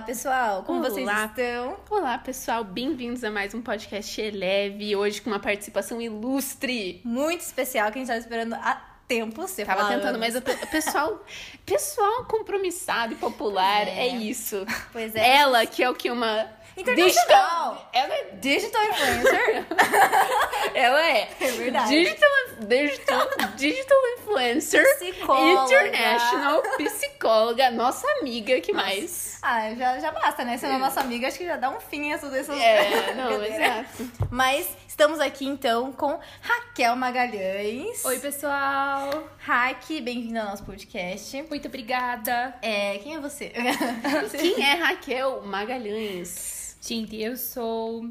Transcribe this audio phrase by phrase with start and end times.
[0.00, 0.62] Olá, pessoal!
[0.62, 0.88] Como Olá.
[0.88, 1.76] vocês estão?
[1.90, 4.96] Olá, pessoal, bem-vindos a mais um podcast Eleve.
[4.96, 7.02] Hoje com uma participação ilustre.
[7.04, 9.42] Muito especial que a gente tava esperando há tempo.
[9.42, 11.22] Você Tava fala tentando, mas o pe- pessoal,
[11.66, 14.06] pessoal compromissado e popular É.
[14.08, 14.64] é, isso.
[14.90, 15.36] Pois é.
[15.36, 16.48] Ela que é o que uma.
[16.84, 19.66] Digital- ela é, Digital influencer?
[20.74, 21.88] ela é, É verdade.
[21.90, 22.30] digital,
[22.60, 25.86] digital, digital influencer, Psicóloga.
[25.86, 29.38] international, psicóloga, nossa amiga, que mais?
[29.42, 30.56] ah, já, já basta, né?
[30.56, 32.52] Sendo a nossa amiga, acho que já dá um fim a tudo isso.
[32.52, 34.10] É, não, exato.
[34.30, 38.04] Mas estamos aqui então com Raquel Magalhães.
[38.04, 39.24] Oi, pessoal!
[39.38, 41.42] Raque, bem-vinda ao nosso podcast.
[41.42, 42.54] Muito obrigada!
[42.62, 43.52] É, quem é você?
[44.38, 46.69] Quem é Raquel Magalhães?
[46.80, 48.10] Gente, eu sou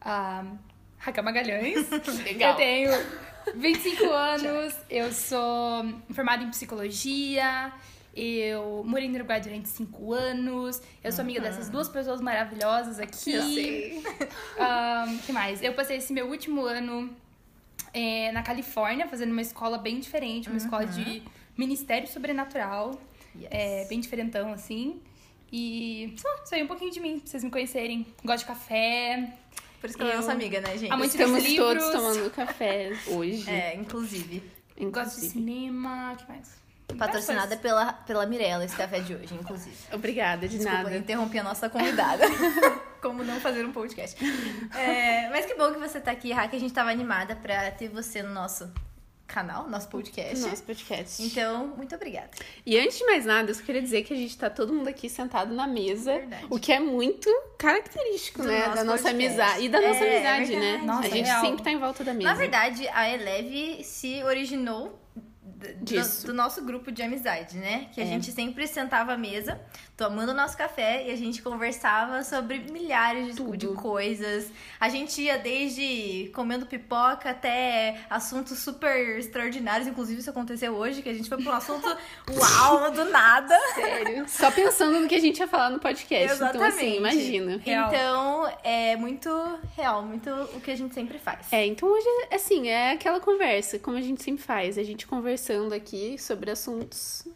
[0.00, 0.44] a
[0.98, 1.88] Raquel Magalhães.
[2.24, 2.50] Legal.
[2.50, 2.90] Eu tenho
[3.54, 7.72] 25 anos, eu sou formada em psicologia,
[8.14, 13.32] eu morei no Uruguai durante 5 anos, eu sou amiga dessas duas pessoas maravilhosas aqui.
[13.32, 14.02] Eu sei.
[14.58, 15.62] O que mais?
[15.62, 17.16] Eu passei esse meu último ano
[17.94, 21.22] é, na Califórnia, fazendo uma escola bem diferente, uma escola de
[21.56, 23.00] Ministério Sobrenatural.
[23.36, 23.48] Yes.
[23.50, 25.00] É, bem diferentão, assim.
[25.52, 28.06] E só, isso aí um pouquinho de mim, pra vocês me conhecerem.
[28.24, 29.32] Gosto de café.
[29.80, 30.92] Por isso que ela é Eu- nossa amiga, né, gente?
[30.92, 31.92] Amante Estamos dos todos livros.
[32.02, 33.48] tomando café hoje.
[33.48, 34.38] É, inclusive.
[34.40, 35.28] Gosto de inclusive.
[35.30, 36.12] cinema.
[36.12, 36.58] O que mais?
[36.98, 39.76] Patrocinada pela, pela Mirella, esse café de hoje, inclusive.
[39.92, 40.96] Obrigada, de Desculpa, nada.
[40.96, 42.24] interrompi a nossa convidada.
[43.02, 44.16] Como não fazer um podcast.
[44.74, 46.56] É, mas que bom que você tá aqui, Raque.
[46.56, 48.72] A gente tava animada pra ter você no nosso
[49.28, 50.40] canal, nosso podcast.
[50.40, 51.22] Nosso podcast.
[51.22, 52.30] Então, muito obrigada.
[52.66, 54.88] E antes de mais nada, eu só queria dizer que a gente tá todo mundo
[54.88, 56.14] aqui sentado na mesa.
[56.14, 56.46] Verdade.
[56.50, 58.60] O que é muito característico, Do né?
[58.74, 59.10] Da nossa podcast.
[59.10, 59.64] amizade.
[59.64, 60.82] E da nossa É, amizade, é né?
[60.84, 61.40] Nossa, a gente real.
[61.44, 62.30] sempre tá em volta da mesa.
[62.30, 64.98] Na verdade, a Eleve se originou
[65.58, 67.88] do, do nosso grupo de amizade, né?
[67.92, 68.06] Que a É.
[68.06, 69.60] gente sempre sentava à mesa,
[69.96, 73.56] tomando o nosso café e a gente conversava sobre milhares de, Tudo.
[73.56, 74.50] de coisas.
[74.78, 81.08] A gente ia desde comendo pipoca até assuntos super extraordinários, inclusive isso aconteceu hoje, que
[81.08, 81.86] a gente foi pra um assunto
[82.30, 83.58] uau, do nada.
[83.74, 84.28] Sério.
[84.28, 86.24] Só pensando no que a gente ia falar no podcast.
[86.36, 86.74] Então, Exatamente.
[86.76, 87.60] assim, imagina.
[87.64, 87.88] Real.
[87.88, 89.28] Então, é muito
[89.76, 91.52] real, muito o que a gente sempre faz.
[91.52, 94.78] É, então hoje, assim, é aquela conversa, como a gente sempre faz.
[94.78, 95.06] A gente
[95.48, 97.26] conversando aqui sobre assuntos.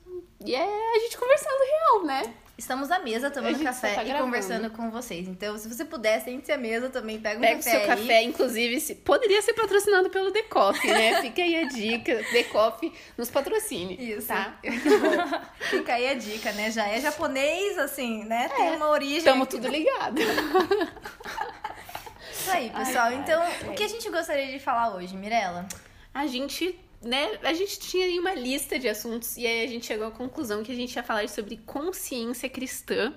[0.44, 2.34] E é a gente conversando real, né?
[2.58, 4.26] Estamos à mesa tomando café tá e gravando.
[4.26, 5.26] conversando com vocês.
[5.26, 7.86] Então, se você puder, sente-se à mesa também, pega um Pega o café seu aí.
[7.86, 11.20] café, inclusive, se- poderia ser patrocinado pelo Decoff, né?
[11.22, 13.96] Fica aí a dica, Decoff nos patrocine.
[13.98, 14.28] Isso.
[14.28, 14.58] Tá?
[15.70, 16.70] Fica aí a dica, né?
[16.70, 18.50] Já é japonês, assim, né?
[18.54, 19.18] Tem uma origem.
[19.18, 20.20] Estamos tudo ligado.
[22.30, 23.06] Isso aí, pessoal.
[23.06, 25.66] Ai, então, ai, o que a gente gostaria de falar hoje, Mirella?
[26.12, 29.86] A gente, né, a gente tinha aí uma lista de assuntos e aí a gente
[29.86, 33.12] chegou à conclusão que a gente ia falar sobre consciência cristã,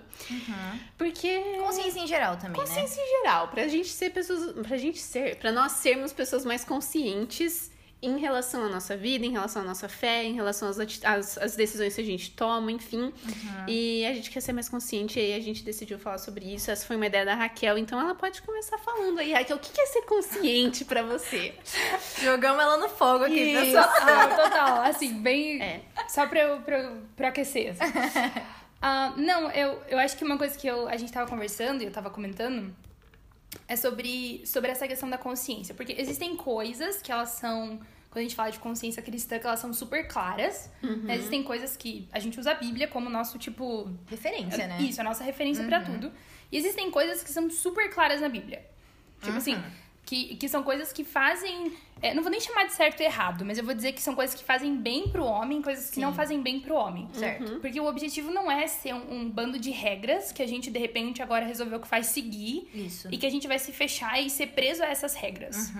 [0.97, 2.57] porque Consciência em geral também, né?
[2.67, 6.63] consciência em geral, pra gente ser pessoas, pra gente ser, pra nós sermos pessoas mais
[6.63, 7.71] conscientes
[8.05, 11.55] em relação à nossa vida, em relação à nossa fé, em relação às, às, às
[11.55, 13.11] decisões que a gente toma, enfim.
[13.67, 16.69] E a gente quer ser mais consciente, e aí a gente decidiu falar sobre isso.
[16.71, 19.33] Essa foi uma ideia da Raquel, então ela pode começar falando aí.
[19.33, 21.53] Raquel, o que é ser consciente pra você?
[22.21, 23.61] Jogamos ela no fogo aqui, Isso.
[23.65, 23.89] pessoal.
[24.01, 25.61] Ah, total, assim, bem.
[25.61, 25.81] É.
[26.07, 27.71] Só pra, eu, pra, eu- pra aquecer.
[27.79, 27.91] assim.
[28.87, 31.85] Ah, não, eu, eu acho que uma coisa que eu, a gente tava conversando e
[31.85, 32.71] eu tava comentando
[33.67, 35.73] é sobre, sobre essa questão da consciência.
[35.73, 37.79] Porque existem coisas que elas são.
[38.15, 40.71] Quando a gente fala de consciência cristã, que elas são super claras.
[40.81, 41.15] né?
[41.15, 44.77] Existem coisas que a gente usa a Bíblia como nosso, tipo, Referência, né?
[44.81, 46.13] isso, a nossa referência pra tudo.
[46.49, 48.65] E existem coisas que são super claras na Bíblia.
[49.21, 49.61] Tipo assim,
[50.05, 51.73] que, que são coisas que fazem.
[52.01, 54.13] é, não vou nem chamar de certo e errado, mas eu vou dizer que são
[54.13, 56.01] coisas que fazem bem pro homem, coisas que Sim.
[56.01, 57.09] não fazem bem pro homem.
[57.13, 57.59] Certo.
[57.59, 60.77] Porque o objetivo não é ser um, um bando de regras que a gente, de
[60.77, 62.69] repente, agora resolveu que faz seguir.
[62.73, 63.07] Isso.
[63.11, 65.73] E que a gente vai se fechar e ser preso a essas regras.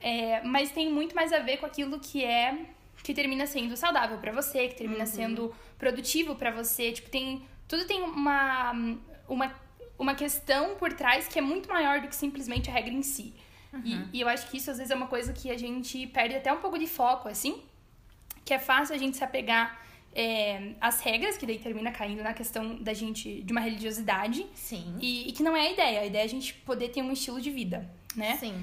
[0.00, 2.56] É, mas tem muito mais a ver com aquilo que é
[3.02, 6.92] que termina sendo saudável pra você, que termina sendo produtivo pra você.
[6.92, 8.72] Tipo, tem tudo tem uma
[9.28, 9.52] uma
[9.98, 13.34] uma questão por trás que é muito maior do que simplesmente a regra em si.
[13.84, 16.34] E, e eu acho que isso às vezes é uma coisa que a gente perde
[16.34, 17.62] até um pouco de foco, assim,
[18.44, 19.80] que é fácil a gente se apegar
[20.14, 24.46] é, às regras, que daí termina caindo na questão da gente de uma religiosidade.
[24.54, 24.96] Sim.
[25.00, 26.00] E, e que não é a ideia.
[26.00, 28.36] A ideia é a gente poder ter um estilo de vida, né?
[28.36, 28.54] Sim.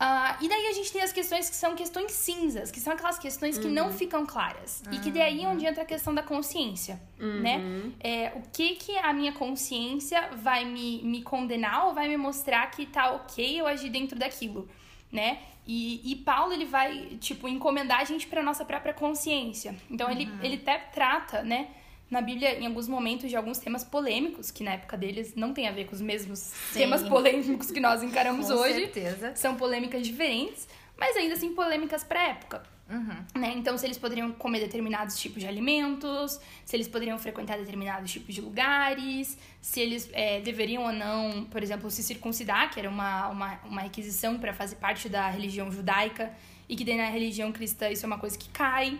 [0.00, 3.18] Ah, e daí a gente tem as questões que são questões cinzas, que são aquelas
[3.18, 4.82] questões que não ficam claras.
[4.92, 7.60] E que daí é onde entra a questão da consciência, né?
[7.98, 12.70] É, o que que a minha consciência vai me, me condenar ou vai me mostrar
[12.70, 14.68] que tá ok eu agir dentro daquilo,
[15.10, 15.40] né?
[15.66, 19.76] E, e Paulo, ele vai, tipo, encomendar a gente pra nossa própria consciência.
[19.90, 21.68] Então, ele, ele até trata, né?
[22.10, 25.68] Na Bíblia, em alguns momentos, de alguns temas polêmicos, que na época deles não tem
[25.68, 26.80] a ver com os mesmos Sim.
[26.80, 28.80] temas polêmicos que nós encaramos Com hoje.
[28.80, 29.32] certeza.
[29.34, 30.66] São polêmicas diferentes,
[30.96, 32.62] mas ainda assim polêmicas pra época.
[32.90, 33.40] Uhum.
[33.40, 33.52] Né?
[33.54, 38.34] Então, se eles poderiam comer determinados tipos de alimentos, se eles poderiam frequentar determinados tipos
[38.34, 43.28] de lugares, se eles é, deveriam ou não, por exemplo, se circuncidar, que era uma,
[43.28, 46.32] uma, uma requisição para fazer parte da religião judaica,
[46.66, 48.98] e que daí na religião cristã isso é uma coisa que cai,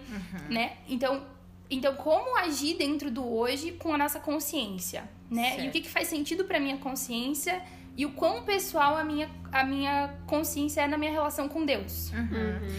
[0.48, 0.76] né?
[0.88, 1.22] Então,
[1.70, 5.50] então, como agir dentro do hoje com a nossa consciência, né?
[5.50, 5.68] E Certo.
[5.68, 7.62] o que, que faz sentido para minha consciência
[7.96, 12.10] e o quão pessoal a minha, a minha consciência é na minha relação com Deus.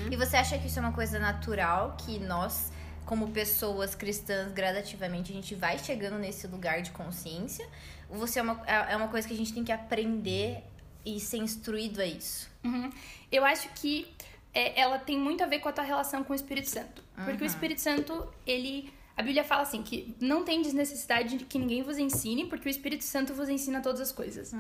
[0.10, 2.72] E você acha que isso é uma coisa natural, que nós,
[3.06, 7.68] como pessoas cristãs, gradativamente, a gente vai chegando nesse lugar de consciência?
[8.10, 10.64] Ou você é uma, é é uma coisa que a gente tem que aprender
[11.06, 12.50] e ser instruído a isso?
[12.64, 12.90] Uhum.
[13.32, 14.08] Eu acho que
[14.54, 17.04] é, ela tem muito a ver com a tua relação com o Espírito Santo.
[17.26, 18.92] Porque o Espírito Santo, ele.
[19.18, 22.72] A Bíblia fala assim: que não tem desnecessidade de que ninguém vos ensine, porque o
[22.72, 24.54] Espírito Santo vos ensina todas as coisas.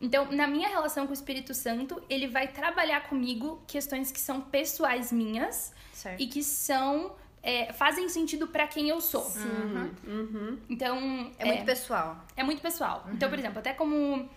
[0.00, 4.40] Então, na minha relação com o Espírito Santo, ele vai trabalhar comigo questões que são
[4.40, 6.20] pessoais minhas Certo.
[6.22, 7.16] e que são.
[7.42, 9.26] é, fazem sentido pra quem eu sou.
[9.26, 10.58] Uhum.
[10.70, 10.96] Então.
[11.38, 12.24] É muito pessoal.
[12.36, 13.06] É muito pessoal.
[13.12, 14.28] Então, por exemplo, até como,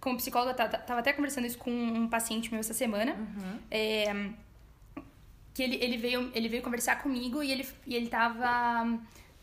[0.00, 3.14] como psicóloga, eu tava, tava até conversando isso com um paciente meu essa semana.
[3.70, 4.12] É,
[5.56, 8.98] que ele, ele, veio, ele veio conversar comigo e ele, e ele tava,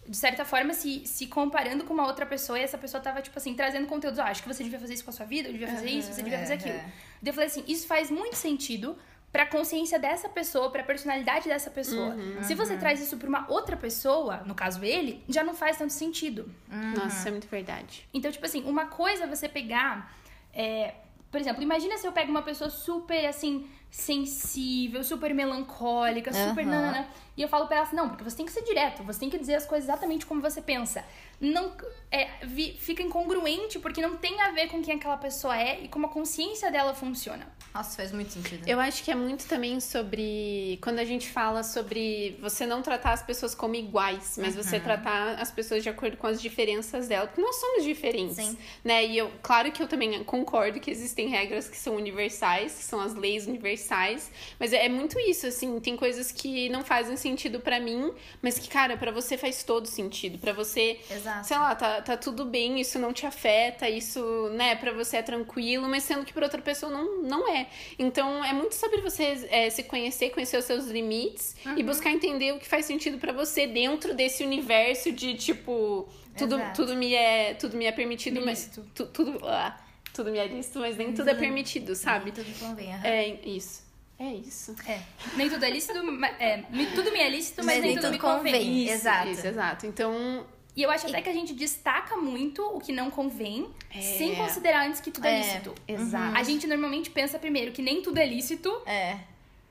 [0.07, 2.60] de certa forma, se, se comparando com uma outra pessoa.
[2.60, 4.19] E essa pessoa tava, tipo assim, trazendo conteúdos.
[4.19, 6.13] Ah, acho que você devia fazer isso com a sua vida, eu devia fazer isso,
[6.13, 6.75] você devia fazer aquilo.
[6.75, 6.92] Aham.
[7.19, 8.95] Daí eu falei assim, isso faz muito sentido
[9.31, 12.16] pra consciência dessa pessoa, pra personalidade dessa pessoa.
[12.44, 15.94] Se você traz isso pra uma outra pessoa, no caso ele, já não faz tanto
[15.94, 16.54] sentido.
[16.95, 18.07] Nossa, isso é muito verdade.
[18.13, 20.16] Então, tipo assim, uma coisa é você pegar.
[20.54, 20.94] é,
[21.31, 26.66] por exemplo, imagina se eu pego uma pessoa super, assim, sensível, super melancólica, super.
[26.66, 29.19] Nanana, e eu falo pra ela assim: não, porque você tem que ser direto, você
[29.19, 31.03] tem que dizer as coisas exatamente como você pensa.
[31.41, 31.74] Não,
[32.09, 35.88] é, vi- fica incongruente porque não tem a ver com quem aquela pessoa é e
[35.89, 37.45] como a consciência dela funciona.
[37.74, 38.65] Nossa, faz muito sentido.
[38.68, 40.77] Eu acho que é muito também sobre.
[40.81, 45.33] Quando a gente fala sobre você não tratar as pessoas como iguais, mas você tratar
[45.41, 47.25] as pessoas de acordo com as diferenças dela.
[47.27, 48.35] Porque nós somos diferentes.
[48.35, 48.57] Sim.
[48.83, 49.06] Né?
[49.06, 53.01] E eu, claro que eu também concordo que existem regras que são universais, que são
[53.01, 54.31] as leis universais.
[54.59, 55.80] Mas é muito isso, assim.
[55.80, 59.88] Tem coisas que não fazem sentido pra mim, mas que, cara, pra você faz todo
[59.88, 60.38] sentido.
[60.38, 61.48] Pra você Exato.
[61.48, 65.22] sei lá, tá, tá tudo bem, isso não te afeta, isso, né, pra você é
[65.24, 67.68] tranquilo, mas sendo que pra outra pessoa não, não é.
[67.98, 72.54] Então é muito sobre você é, se conhecer, conhecer os seus limites e buscar entender
[72.54, 76.76] o que faz sentido pra você dentro desse universo de tipo, tudo, Exato.
[76.81, 79.80] tudo me é, tudo me é permitido, Me mas tu- tudo, ah,
[80.14, 82.31] tudo me é lícito, mas nem tudo é permitido, sabe?
[82.31, 82.94] Tudo convém.
[82.94, 83.06] aham.
[83.08, 83.82] É isso.
[84.19, 84.75] É isso.
[84.88, 85.01] É.
[85.36, 85.94] Nem tudo é lícito,
[86.39, 86.63] é,
[86.95, 88.83] tudo me é lícito, mas, nem, tudo, me convém.
[88.86, 88.94] Isso.
[88.94, 89.27] Exato.
[89.30, 89.86] Isso, exato.
[89.88, 90.45] Então,
[90.75, 94.01] E eu acho até que a gente destaca muito o que não convém, É.
[94.01, 95.38] sem considerar antes que tudo é, É.
[95.39, 95.75] lícito.
[95.88, 96.36] exato.
[96.38, 98.69] A gente normalmente pensa primeiro que nem tudo é lícito.
[98.86, 99.18] É.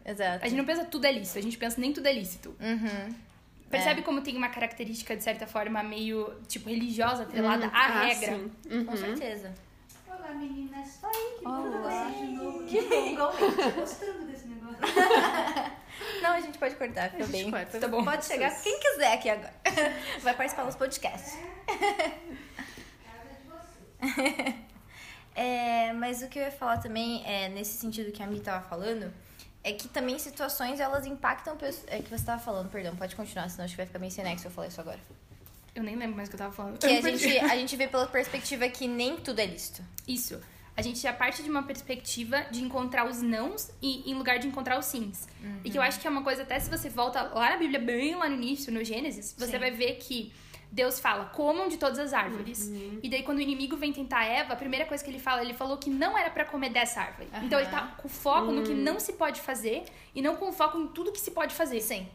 [0.04, 0.44] Exato.
[0.44, 2.54] A gente não pensa tudo é lícito, a gente pensa nem tudo é lícito.
[2.60, 3.14] Uhum.
[3.70, 8.36] Percebe como tem uma característica, de certa forma, meio, tipo, religiosa, atrelada à Ah, regra?
[8.36, 8.84] sim.
[8.84, 8.96] Com Uhum.
[8.96, 9.54] certeza.
[10.32, 10.98] Olá meninas,
[11.44, 12.08] Olá.
[12.10, 12.64] de novo.
[12.66, 13.70] Que bem, igualmente.
[13.74, 14.78] Gostando desse negócio.
[16.22, 17.50] Não, a gente pode cortar, fica bem.
[17.50, 17.78] corta.
[17.78, 18.02] Tá bom.
[18.02, 19.52] Pode chegar quem quiser aqui agora.
[20.22, 21.36] Vai participar dos podcasts.
[25.34, 28.62] É, mas o que eu ia falar também, é, nesse sentido que a Mi tava
[28.68, 29.10] falando,
[29.64, 31.56] é que também situações elas impactam.
[31.56, 34.12] pesso- É que você tava falando, perdão, pode continuar, senão acho que vai ficar meio
[34.12, 34.98] sem nexo se eu falar isso agora.
[35.74, 36.78] Eu nem lembro mais o que eu tava falando.
[36.78, 37.18] Que a perdi.
[37.18, 39.82] gente, a gente vê pela perspectiva que nem tudo é lícito.
[40.06, 40.40] Isso.
[40.76, 44.46] A gente já parte de uma perspectiva de encontrar os nãos e, em lugar de
[44.46, 45.28] encontrar os sims.
[45.62, 47.78] E que eu acho que é uma coisa, até se você volta lá na Bíblia,
[47.78, 49.58] bem lá no início, no Gênesis, você Sim.
[49.58, 50.32] vai ver que
[50.70, 52.70] Deus fala, comam de todas as árvores.
[53.02, 55.52] E daí, quando o inimigo vem tentar Eva, a primeira coisa que ele fala, ele
[55.52, 57.28] falou que não era pra comer dessa árvore.
[57.42, 60.78] Então ele tá com foco no que não se pode fazer e não com foco
[60.78, 61.82] em tudo que se pode fazer.
[61.82, 62.08] Sim.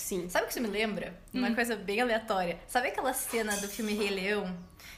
[0.00, 0.28] Sim.
[0.28, 1.14] Sabe o que isso me lembra?
[1.32, 2.58] Uma coisa bem aleatória.
[2.66, 4.56] Sabe aquela cena do filme Rei Leão?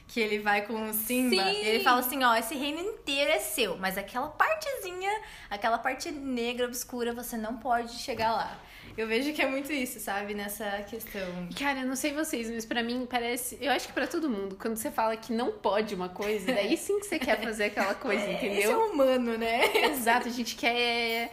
[0.09, 1.50] Que ele vai com o Simba Sim.
[1.62, 5.11] e ele fala assim, ó, esse reino inteiro é seu, mas aquela partezinha,
[5.50, 8.59] aquela parte negra, obscura, você não pode chegar lá.
[8.97, 10.35] Eu vejo que é muito isso, sabe?
[10.35, 11.49] Nessa questão.
[11.59, 13.56] Cara, eu não sei vocês, mas pra mim parece.
[13.61, 16.76] Eu acho que pra todo mundo, quando você fala que não pode uma coisa, daí
[16.76, 18.87] sim que você quer fazer aquela coisa, Esse é entendeu?
[18.92, 19.62] humano, né?
[19.88, 21.32] Exato, a gente quer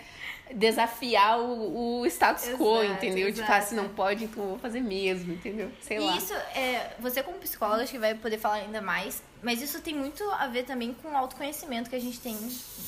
[0.54, 3.26] desafiar o, o status quo, Exato, entendeu?
[3.26, 3.48] De exato.
[3.48, 5.72] falar, se não pode, então eu vou fazer mesmo, entendeu?
[5.82, 6.14] Sei lá.
[6.14, 9.22] E isso, é, você como psicóloga, acho que vai poder falar ainda mais.
[9.42, 12.38] Mas isso tem muito a ver também com o autoconhecimento que a gente tem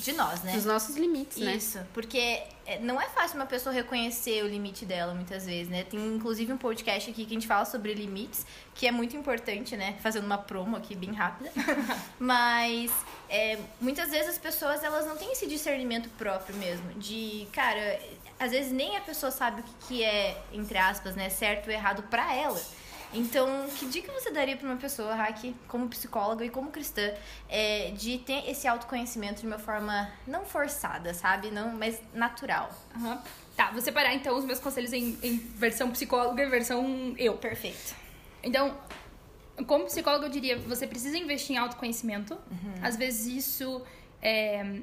[0.02, 0.56] de nós, né?
[0.58, 1.56] Os nossos limites, né?
[1.56, 5.84] Isso, porque é, não é fácil uma pessoa reconhecer o limite dela muitas vezes, né?
[5.84, 9.78] Tem inclusive um podcast aqui que a gente fala sobre limites, que é muito importante,
[9.78, 9.98] né?
[10.02, 11.52] Fazendo uma promo aqui bem rápida.
[12.20, 12.92] Mas
[13.30, 18.00] é, muitas vezes as pessoas elas não têm esse discernimento próprio mesmo, de, cara,
[18.38, 21.74] às vezes nem a pessoa sabe o que, que é, entre aspas, né, certo ou
[21.74, 22.62] errado pra ela.
[23.14, 27.14] Então, que dica você daria pra uma pessoa, Hack, como psicóloga e como cristã,
[27.50, 31.52] é, de ter esse autoconhecimento de uma forma não forçada, sabe?
[31.52, 32.72] Não, mas natural.
[32.96, 33.22] Aham.
[33.56, 37.36] Tá, vou separar então os meus conselhos em, em versão psicóloga e versão eu.
[37.38, 37.96] Perfeito.
[38.42, 38.78] Então,
[39.68, 42.38] como psicóloga, eu diria, você precisa investir em autoconhecimento.
[42.82, 43.82] Às vezes isso
[44.22, 44.82] é,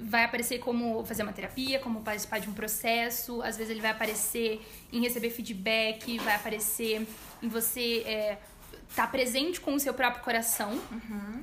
[0.00, 3.42] vai aparecer como fazer uma terapia, como participar de um processo.
[3.42, 4.60] Às vezes ele vai aparecer
[4.92, 7.06] em receber feedback, vai aparecer
[7.42, 8.38] em você é,
[8.88, 10.80] estar presente com o seu próprio coração,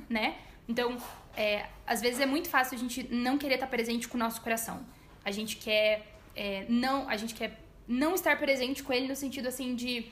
[0.08, 0.36] né?
[0.68, 0.96] Então,
[1.36, 4.40] é, às vezes é muito fácil a gente não querer estar presente com o nosso
[4.40, 4.84] coração.
[5.24, 9.48] A gente quer é, não, a gente quer não estar presente com ele no sentido
[9.48, 10.06] assim de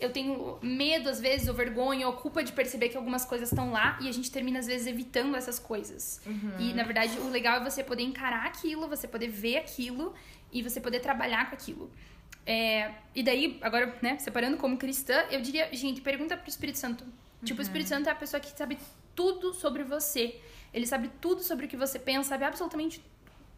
[0.00, 3.70] eu tenho medo às vezes ou vergonha ou culpa de perceber que algumas coisas estão
[3.70, 6.20] lá e a gente termina às vezes evitando essas coisas.
[6.58, 10.14] E na verdade o legal é você poder encarar aquilo, você poder ver aquilo
[10.52, 11.90] e você poder trabalhar com aquilo.
[12.46, 17.04] É, e daí, agora, né, separando como cristã, eu diria, gente, pergunta pro Espírito Santo.
[17.44, 18.78] Tipo, o Espírito Santo é a pessoa que sabe
[19.14, 20.40] tudo sobre você.
[20.72, 23.02] Ele sabe tudo sobre o que você pensa, sabe absolutamente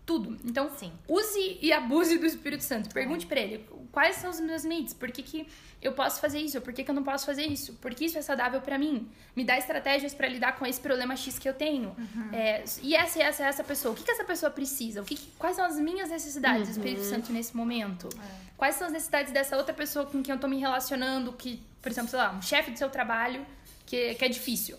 [0.04, 0.37] tudo.
[0.44, 0.92] Então, Sim.
[1.09, 2.90] use e abuse do Espírito Santo.
[2.92, 5.47] Pergunte pra ele quais são os meus limites, por que, que
[5.80, 8.16] eu posso fazer isso, por que, que eu não posso fazer isso, por que isso
[8.18, 9.09] é saudável pra mim.
[9.37, 11.94] Me dá estratégias pra lidar com esse problema X que eu tenho.
[12.32, 15.02] É, e essa e essa essa pessoa, o que, que essa pessoa precisa?
[15.02, 18.09] O que que- quais são as minhas necessidades, Espírito Santo, nesse momento?
[18.56, 21.90] Quais são as necessidades dessa outra pessoa com quem eu tô me relacionando, que, por
[21.90, 23.44] exemplo, sei lá, um chefe do seu trabalho,
[23.87, 24.76] que, que é difícil.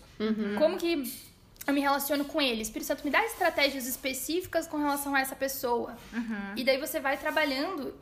[0.58, 1.04] Como que
[1.66, 2.62] eu me relaciono com ele.
[2.62, 5.96] Espírito Santo me dá estratégias específicas com relação a essa pessoa.
[6.56, 7.94] E daí você vai trabalhando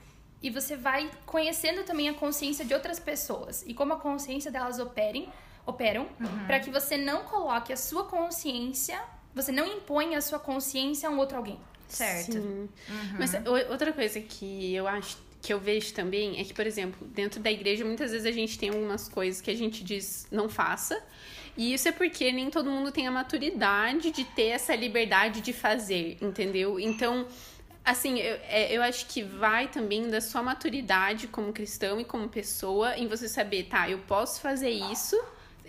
[0.42, 4.78] e você vai conhecendo também a consciência de outras pessoas e como a consciência delas
[4.78, 5.28] operem,
[5.64, 6.08] operam,
[6.46, 9.00] para que você não coloque a sua consciência,
[9.34, 11.60] você não imponha a sua consciência a um outro alguém.
[11.88, 12.32] Certo.
[12.32, 12.68] Sim.
[13.18, 13.32] Mas
[13.70, 17.50] outra coisa que eu acho que eu vejo também é que, por exemplo, dentro da
[17.50, 21.02] igreja, muitas vezes a gente tem algumas coisas que a gente diz não faça.
[21.56, 25.52] E isso é porque nem todo mundo tem a maturidade de ter essa liberdade de
[25.52, 26.78] fazer, entendeu?
[26.80, 27.26] Então,
[27.84, 32.28] assim, eu, é, eu acho que vai também da sua maturidade como cristão e como
[32.28, 35.20] pessoa em você saber, tá, eu posso fazer isso.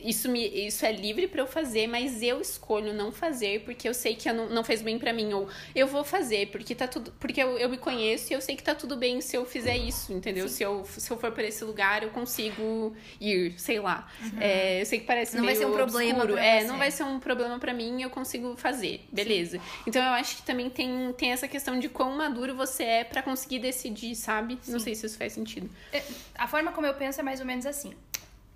[0.03, 3.93] Isso, me, isso é livre pra eu fazer, mas eu escolho não fazer porque eu
[3.93, 5.33] sei que eu não, não fez bem pra mim.
[5.33, 7.11] Ou eu vou fazer porque tá tudo.
[7.19, 9.77] Porque eu, eu me conheço e eu sei que tá tudo bem se eu fizer
[9.77, 10.47] isso, entendeu?
[10.47, 14.09] Se eu, se eu for pra esse lugar, eu consigo ir, sei lá.
[14.39, 16.37] É, eu sei que parece Não vai meio ser um problema obscuro.
[16.37, 16.67] É, você.
[16.67, 19.05] não vai ser um problema pra mim eu consigo fazer.
[19.11, 19.59] Beleza.
[19.87, 23.21] Então eu acho que também tem, tem essa questão de quão maduro você é pra
[23.21, 24.59] conseguir decidir, sabe?
[24.67, 25.69] Não sei se isso faz sentido.
[25.91, 26.01] É,
[26.35, 27.93] A forma como eu penso é mais ou menos assim.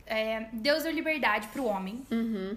[0.08, 2.02] É, Deus deu liberdade pro homem,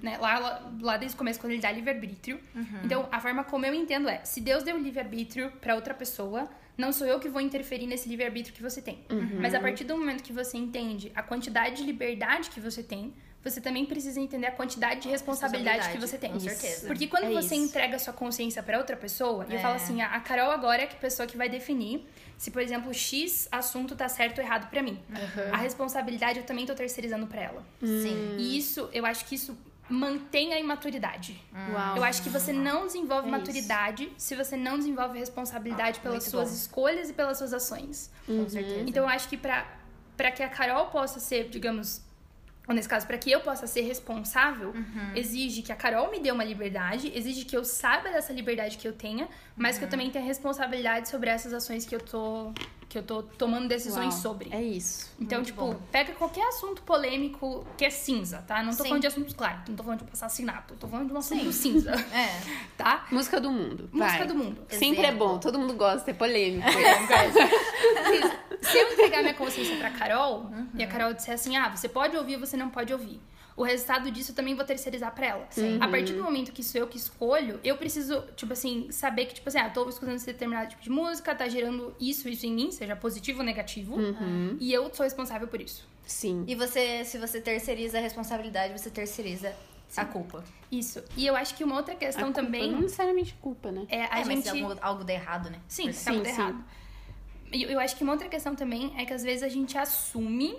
[0.02, 0.16] né?
[0.18, 2.38] Lá, lá, lá desde o começo, quando ele dá livre-arbítrio.
[2.84, 6.92] Então, a forma como eu entendo é: se Deus deu livre-arbítrio pra outra pessoa, não
[6.92, 9.00] sou eu que vou interferir nesse livre-arbítrio que você tem.
[9.40, 13.12] Mas a partir do momento que você entende a quantidade de liberdade que você tem,
[13.42, 16.32] você também precisa entender a quantidade de responsabilidade, que você tem.
[16.32, 16.86] Com certeza.
[16.86, 17.64] Porque quando É você isso.
[17.64, 19.62] entrega a sua consciência pra outra pessoa, e eu É.
[19.62, 22.06] falo assim, a Carol agora é a pessoa que vai definir
[22.36, 24.98] se, por exemplo, X assunto tá certo ou errado pra mim.
[25.52, 27.64] A responsabilidade eu também tô terceirizando pra ela.
[27.80, 28.36] Sim.
[28.38, 29.56] E isso, eu acho que isso
[29.88, 31.42] mantém a imaturidade.
[31.72, 31.96] Uau.
[31.96, 36.30] Eu acho que você não desenvolve É maturidade se você não desenvolve responsabilidade pelas Muito
[36.30, 36.54] suas bom.
[36.54, 38.08] escolhas e pelas suas ações.
[38.26, 38.84] Com certeza.
[38.88, 39.66] Então eu acho que pra
[40.36, 42.02] que a Carol possa ser, digamos,
[42.68, 45.12] ou nesse caso, pra que eu possa ser responsável, Uhum.
[45.16, 48.86] exige que a Carol me dê uma liberdade, exige que eu saiba dessa liberdade que
[48.86, 49.78] eu tenha, mas Uhum.
[49.80, 52.52] que eu também tenha responsabilidade sobre essas ações que eu tô,
[52.88, 54.22] que eu tô tomando decisões Uau.
[54.22, 54.50] sobre.
[54.52, 55.12] É isso.
[55.20, 55.80] Então, Muito tipo, bom.
[55.92, 58.62] pega qualquer assunto polêmico que é cinza, tá?
[58.62, 58.88] Não tô Sim.
[58.88, 61.72] falando de assuntos claros, não tô falando de assassinato, tô falando de um assunto Sim.
[61.74, 62.40] cinza, É.
[62.76, 63.06] tá?
[63.10, 63.88] Música do mundo.
[63.92, 64.26] Música vai.
[64.26, 64.60] do mundo.
[64.68, 65.28] Sempre é Exemplo.
[65.28, 66.66] bom, todo mundo gosta, é polêmico.
[68.62, 70.68] Se eu entregar minha consciência pra Carol Uhum.
[70.74, 73.20] e a Carol disser assim, ah, você pode ouvir, você não pode ouvir.
[73.56, 75.48] O resultado disso eu também vou terceirizar pra ela.
[75.80, 79.34] A partir do momento que sou eu que escolho, eu preciso, tipo assim, saber que,
[79.34, 82.52] tipo assim, ah, tô escutando esse determinado tipo de música, tá gerando isso, isso em
[82.54, 83.96] mim, seja positivo ou negativo.
[84.58, 85.86] E eu sou responsável por isso.
[86.06, 86.44] Sim.
[86.48, 89.54] E você, se você terceiriza a responsabilidade, você terceiriza
[89.96, 90.42] a culpa.
[90.72, 91.02] Isso.
[91.16, 93.84] E eu acho que uma outra A questão culpa também Não necessariamente culpa, né?
[93.88, 94.48] é a é, mas gente.
[94.50, 95.58] se algo, algo der errado, né?
[95.68, 96.32] Sim, Por Sim, muito sim.
[96.40, 96.64] errado.
[97.52, 100.56] E eu acho que uma outra questão também é que às vezes a gente assume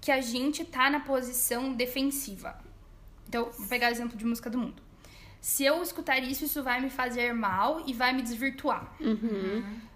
[0.00, 2.58] que a gente tá na posição defensiva.
[3.28, 4.82] Então, vou pegar o exemplo de música do mundo.
[5.40, 8.94] Se eu escutar isso, isso vai me fazer mal e vai me desvirtuar.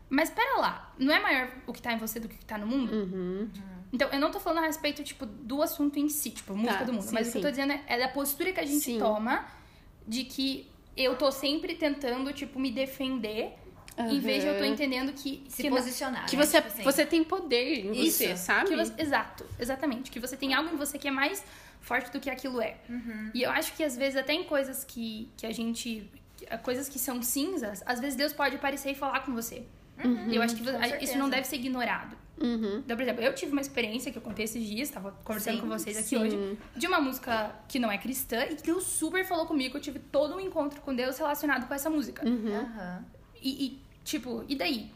[0.08, 2.44] Mas pera lá, não é maior o que tá em você do que o que
[2.44, 2.92] tá no mundo?
[2.92, 3.48] Uhum.
[3.92, 6.84] Então, eu não tô falando a respeito, tipo, do assunto em si, tipo, música Tá,
[6.84, 7.02] do mundo.
[7.02, 7.46] sim, mas o que eu sim.
[7.46, 8.98] tô dizendo é, é da postura que a gente Sim.
[8.98, 9.46] toma
[10.06, 13.56] de que eu tô sempre tentando, tipo, me defender,
[13.98, 15.42] em vez eu tô entendendo que...
[15.48, 16.26] Se que na- posicionar.
[16.26, 16.44] Que né?
[16.44, 16.82] você, Tipo assim.
[16.82, 18.74] você tem poder em Isso, você, sabe?
[18.76, 20.10] Você- exato, exatamente.
[20.10, 21.42] Que você tem algo em você que é mais
[21.80, 22.76] forte do que aquilo é.
[22.88, 23.30] Uhum.
[23.34, 26.10] E eu acho que às vezes até em coisas que, que a gente.
[26.62, 29.64] Coisas que são cinzas, às vezes Deus pode aparecer e falar com você.
[30.28, 32.14] E eu acho que você- isso não deve ser ignorado.
[32.38, 32.80] Uhum.
[32.84, 35.60] Então, por exemplo, eu tive uma experiência que eu contei esses dias, tava conversando Sim,
[35.62, 36.16] com vocês aqui sim.
[36.18, 39.78] hoje, de uma música que não é cristã e que Deus super falou comigo.
[39.78, 42.28] Eu tive todo um encontro com Deus relacionado com essa música.
[42.28, 43.02] Uhum.
[43.40, 44.90] E, e, tipo, e daí?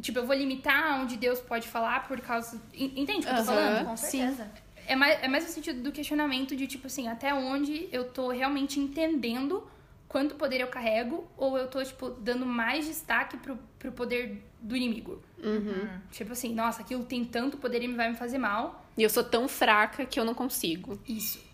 [0.00, 2.60] Tipo, eu vou limitar onde Deus pode falar por causa.
[2.74, 3.44] en- Entende o que eu tô Aham.
[3.44, 3.84] falando?
[3.86, 4.18] Com Sim.
[4.20, 4.50] certeza.
[4.86, 8.28] É mais, é mais no sentido do questionamento de, tipo assim, até onde eu tô
[8.30, 9.66] realmente entendendo
[10.08, 14.76] quanto poder eu carrego, ou eu tô, tipo, dando mais destaque pro, pro poder do
[14.76, 15.20] inimigo.
[15.42, 15.88] Uhum.
[16.12, 18.86] Tipo assim, nossa, aquilo tem tanto poder e vai me fazer mal.
[18.96, 21.00] E eu sou tão fraca que eu não consigo.
[21.08, 21.44] Isso.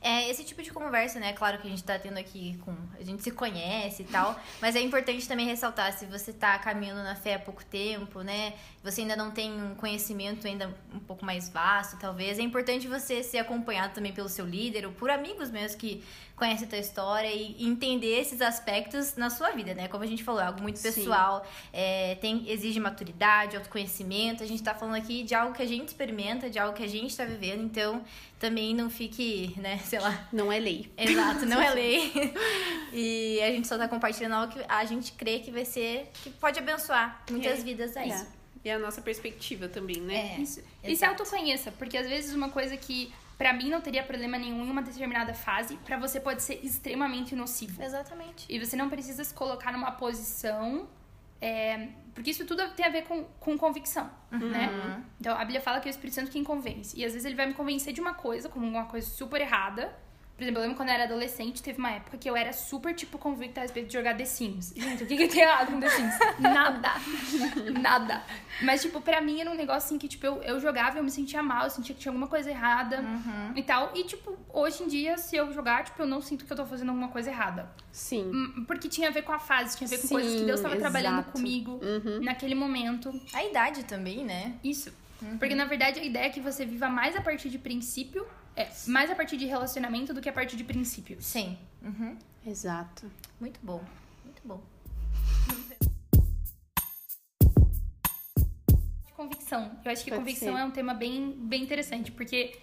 [0.00, 1.32] É esse tipo de conversa, né?
[1.32, 2.74] Claro que a gente tá tendo aqui com.
[2.98, 4.38] A gente se conhece e tal.
[4.60, 8.54] Mas é importante também ressaltar, se você tá caminhando na fé há pouco tempo, né?
[8.86, 12.38] Você ainda não tem um conhecimento ainda um pouco mais vasto, talvez.
[12.38, 16.04] É importante você ser acompanhado também pelo seu líder ou por amigos mesmo que
[16.36, 19.88] conhecem a tua história e entender esses aspectos na sua vida, né?
[19.88, 24.42] Como a gente falou, é algo muito pessoal, é, tem, exige maturidade, autoconhecimento.
[24.42, 26.88] A gente tá falando aqui de algo que a gente experimenta, de algo que a
[26.88, 28.04] gente tá vivendo, então
[28.38, 30.92] também não fique, né, sei lá, Não é lei.
[30.96, 32.12] Exato, não é lei.
[32.92, 36.30] E a gente só tá compartilhando algo que a gente crê que vai ser, que
[36.30, 37.62] pode abençoar muitas É.
[37.62, 38.10] vidas aí.
[38.10, 38.26] É.
[38.66, 40.34] E a nossa perspectiva também, né?
[40.34, 40.40] É.
[40.40, 40.58] Isso.
[40.82, 41.22] E se exato.
[41.22, 44.82] autoconheça, porque às vezes uma coisa que pra mim não teria problema nenhum em uma
[44.82, 47.80] determinada fase, pra você pode ser extremamente nocivo.
[47.80, 48.44] Exatamente.
[48.48, 50.88] E você não precisa se colocar numa posição.
[51.40, 55.00] é, porque isso tudo tem a ver com, com convicção, né?
[55.20, 56.98] Então a Bíblia fala que é o Espírito Santo quem convence.
[56.98, 59.94] E às vezes ele vai me convencer de uma coisa, como uma coisa super errada.
[60.36, 62.94] Por exemplo, eu lembro quando eu era adolescente, teve uma época que eu era super,
[62.94, 64.74] tipo, convicta a respeito de jogar The Sims.
[64.76, 66.14] Gente, o que, que tem errado com The Sims?
[66.38, 66.92] Nada.
[67.80, 68.22] Nada.
[68.62, 71.04] Mas, tipo, pra mim era um negócio assim que, tipo, eu, eu jogava e eu
[71.04, 73.02] me sentia mal, eu sentia que tinha alguma coisa errada
[73.54, 73.92] e tal.
[73.94, 76.66] E, tipo, hoje em dia, se eu jogar, tipo, eu não sinto que eu tô
[76.66, 77.70] fazendo alguma coisa errada.
[77.90, 78.30] Sim.
[78.32, 80.44] Hum, Porque tinha a ver com a fase, tinha a ver com Sim, coisas que
[80.44, 81.32] Deus trabalhando exato.
[81.32, 82.20] comigo Uhum.
[82.22, 83.10] naquele momento.
[83.32, 84.54] A idade também, né?
[84.62, 84.92] Isso.
[85.38, 88.68] Porque na verdade a ideia é que você viva mais a partir de princípio, é,
[88.86, 91.24] mais a partir de relacionamento do que a partir de princípios.
[91.24, 91.58] Sim.
[91.82, 92.16] Uhum.
[92.46, 93.10] Exato.
[93.38, 93.84] Muito bom.
[94.24, 94.62] Muito bom.
[99.04, 99.78] De convicção.
[99.84, 100.60] Eu acho que Pode convicção ser.
[100.60, 102.58] é um tema bem, bem interessante, porque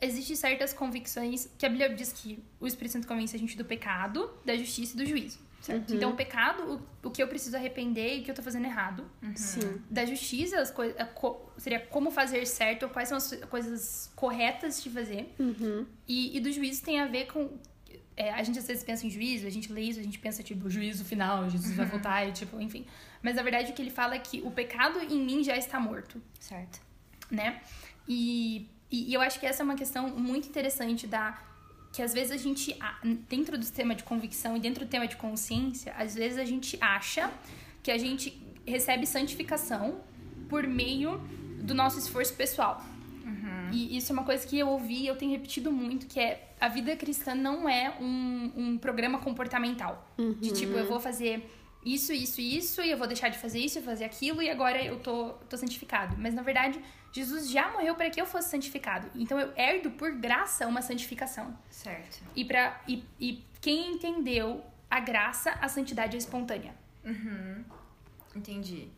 [0.00, 3.64] existem certas convicções que a Bíblia diz que o Espírito Santo convence a gente do
[3.64, 5.38] pecado, da justiça e do juízo.
[5.60, 5.94] Certo?
[5.94, 8.64] Então, o pecado, o, o que eu preciso arrepender e o que eu tô fazendo
[8.64, 9.04] errado.
[9.36, 9.80] Sim.
[9.90, 14.88] da justiça, as a co- seria como fazer certo, quais são as coisas corretas de
[14.88, 15.34] fazer.
[15.38, 15.86] Uhum.
[16.08, 17.58] E, e do juízo tem a ver com.
[18.16, 20.42] é, a gente às vezes pensa em juízo, a gente lê isso, a gente pensa,
[20.42, 22.86] tipo, o juízo final, Jesus vai voltar, e, tipo, enfim.
[23.22, 25.78] Mas na verdade o que ele fala é que o pecado em mim já está
[25.78, 26.80] morto, Certo.
[27.30, 27.60] né?
[28.08, 31.38] E, e, e eu acho que essa é uma questão muito interessante da.
[31.92, 32.76] Que às vezes a gente,
[33.28, 36.78] dentro do tema de convicção e dentro do tema de consciência, às vezes a gente
[36.80, 37.30] acha
[37.82, 40.00] que a gente recebe santificação
[40.48, 41.18] por meio
[41.60, 42.82] do nosso esforço pessoal.
[43.72, 46.54] E isso é uma coisa que eu ouvi e eu tenho repetido muito, que é
[46.60, 50.12] a vida cristã não é um, um programa comportamental.
[50.40, 51.48] De tipo, eu vou fazer
[51.84, 54.98] isso, isso, isso, e eu vou deixar de fazer isso fazer aquilo, e agora eu
[54.98, 56.16] tô, tô santificado.
[56.18, 56.80] Mas na verdade,
[57.12, 59.08] Jesus já morreu para que eu fosse santificado.
[59.14, 61.56] Então eu herdo por graça uma santificação.
[61.70, 62.20] Certo.
[62.36, 66.74] E, pra, e, e quem entendeu a graça, a santidade é espontânea.
[68.34, 68.88] Entendi.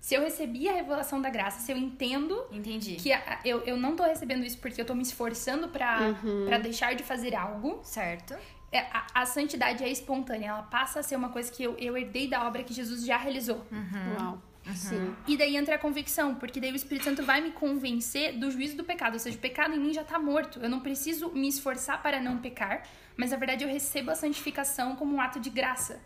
[0.00, 2.96] Se eu recebi a revelação da graça, se eu entendo Entendi.
[2.96, 5.98] que a- eu, eu não tô recebendo isso porque eu tô me esforçando pra,
[6.46, 8.34] pra deixar de fazer algo, Certo.
[8.72, 10.48] é, a, a santidade é espontânea.
[10.48, 13.18] Ela passa a ser uma coisa que eu, eu herdei da obra que Jesus já
[13.18, 13.62] realizou.
[14.18, 14.40] Uau.
[15.26, 18.76] E daí entra a convicção, porque daí o Espírito Santo vai me convencer do juízo
[18.76, 19.14] do pecado.
[19.14, 20.58] Ou seja, o pecado em mim já tá morto.
[20.60, 24.96] Eu não preciso me esforçar para não pecar, mas na verdade eu recebo a santificação
[24.96, 26.00] como um ato de graça.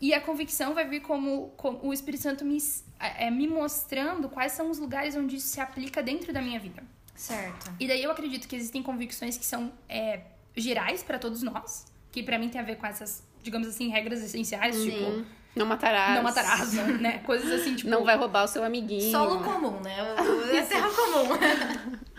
[0.00, 2.58] E a convicção vai vir como, como o Espírito Santo me,
[2.98, 6.82] é, me mostrando quais são os lugares onde isso se aplica dentro da minha vida.
[7.14, 7.70] Certo.
[7.78, 10.22] E daí eu acredito que existem convicções que são é,
[10.56, 14.22] gerais para todos nós, que pra mim tem a ver com essas, digamos assim, regras
[14.22, 14.90] essenciais, Sim.
[14.90, 16.14] tipo, Não matarás.
[16.14, 17.18] não matarás, né?
[17.18, 17.90] Coisas assim, tipo.
[17.90, 19.10] Não vai roubar o seu amiguinho.
[19.10, 19.96] Solo comum, né?
[20.54, 21.28] É terra comum.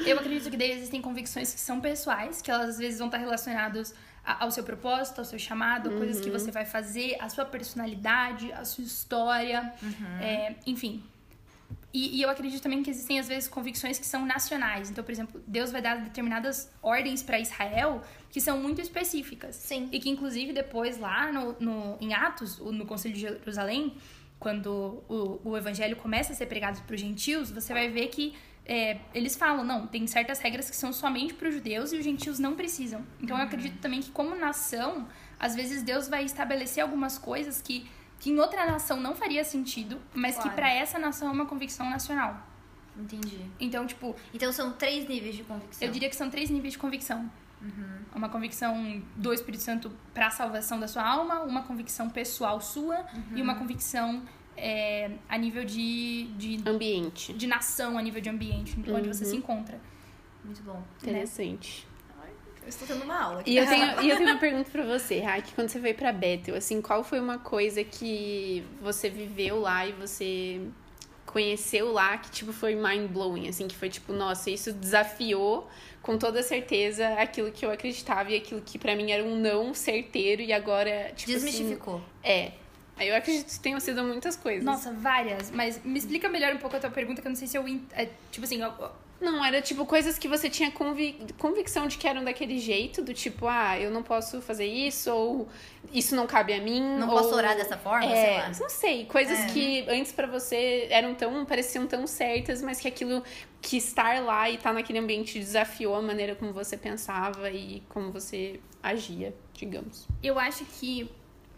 [0.05, 3.17] Eu acredito que daí existem convicções que são pessoais, que elas às vezes vão estar
[3.17, 8.51] relacionadas ao seu propósito, ao seu chamado, coisas que você vai fazer, a sua personalidade,
[8.53, 9.73] a sua história,
[10.21, 11.03] é, enfim.
[11.93, 14.89] E, e eu acredito também que existem, às vezes, convicções que são nacionais.
[14.89, 19.55] Então, por exemplo, Deus vai dar determinadas ordens para Israel que são muito específicas.
[19.57, 19.89] Sim.
[19.91, 23.93] E que, inclusive, depois, lá no, no- em Atos, no Conselho de Jerusalém,
[24.39, 28.33] quando o, o evangelho começa a ser pregado para os gentios, você vai ver que
[28.65, 32.03] é, eles falam, não, tem certas regras que são somente para os judeus e os
[32.03, 33.05] gentios não precisam.
[33.21, 35.07] Então, eu acredito também que, como nação,
[35.39, 37.85] às vezes Deus vai estabelecer algumas coisas que,
[38.21, 40.55] que em outra nação não faria sentido, mas que Claro.
[40.55, 42.37] para essa nação é uma convicção nacional.
[42.97, 43.39] Entendi.
[43.59, 45.85] Então, tipo, Então são três níveis de convicção.
[45.87, 47.29] eu diria que são três níveis de convicção.
[48.15, 53.05] Uma convicção do Espírito Santo para a salvação da sua alma, uma convicção pessoal sua
[53.35, 54.23] e uma convicção
[54.57, 57.33] é, a nível de, de, Ambiente.
[57.33, 59.79] de nação, a nível de ambiente, onde você se encontra.
[60.43, 60.83] Muito bom.
[61.01, 61.87] Interessante.
[62.63, 63.51] Eu estou tendo uma aula aqui.
[63.51, 65.53] E eu tenho, e eu tenho uma pergunta pra você, Raik.
[65.53, 69.91] Quando você veio pra Bethel, assim, qual foi uma coisa que você viveu lá e
[69.93, 70.61] você
[71.25, 75.67] conheceu lá que, tipo, foi mind-blowing, assim, que foi tipo, nossa, isso desafiou
[76.01, 79.73] com toda certeza aquilo que eu acreditava e aquilo que pra mim era um não
[79.73, 81.95] certeiro e agora, tipo Desmistificou.
[81.95, 82.05] assim...
[82.23, 82.51] É.
[82.97, 84.63] Aí eu acredito que tenham sido muitas coisas.
[84.63, 85.49] Nossa, várias.
[85.49, 87.65] Mas me explica melhor um pouco a tua pergunta, que eu não sei se eu.
[87.93, 88.91] é, tipo assim, eu-
[89.21, 93.13] Não, era tipo coisas que você tinha convi- convicção de que eram daquele jeito, do
[93.13, 95.47] tipo, ah, eu não posso fazer isso, ou
[95.93, 96.81] isso não cabe a mim.
[96.97, 97.17] Não ou...
[97.17, 98.51] posso orar dessa forma, sei É, lá.
[98.59, 99.45] não sei, coisas É.
[99.47, 103.23] que antes pra você eram tão, pareciam tão certas, mas que aquilo
[103.61, 108.11] que estar lá e estar naquele ambiente desafiou a maneira como você pensava e como
[108.11, 110.07] você agia, digamos.
[110.23, 111.07] eu acho que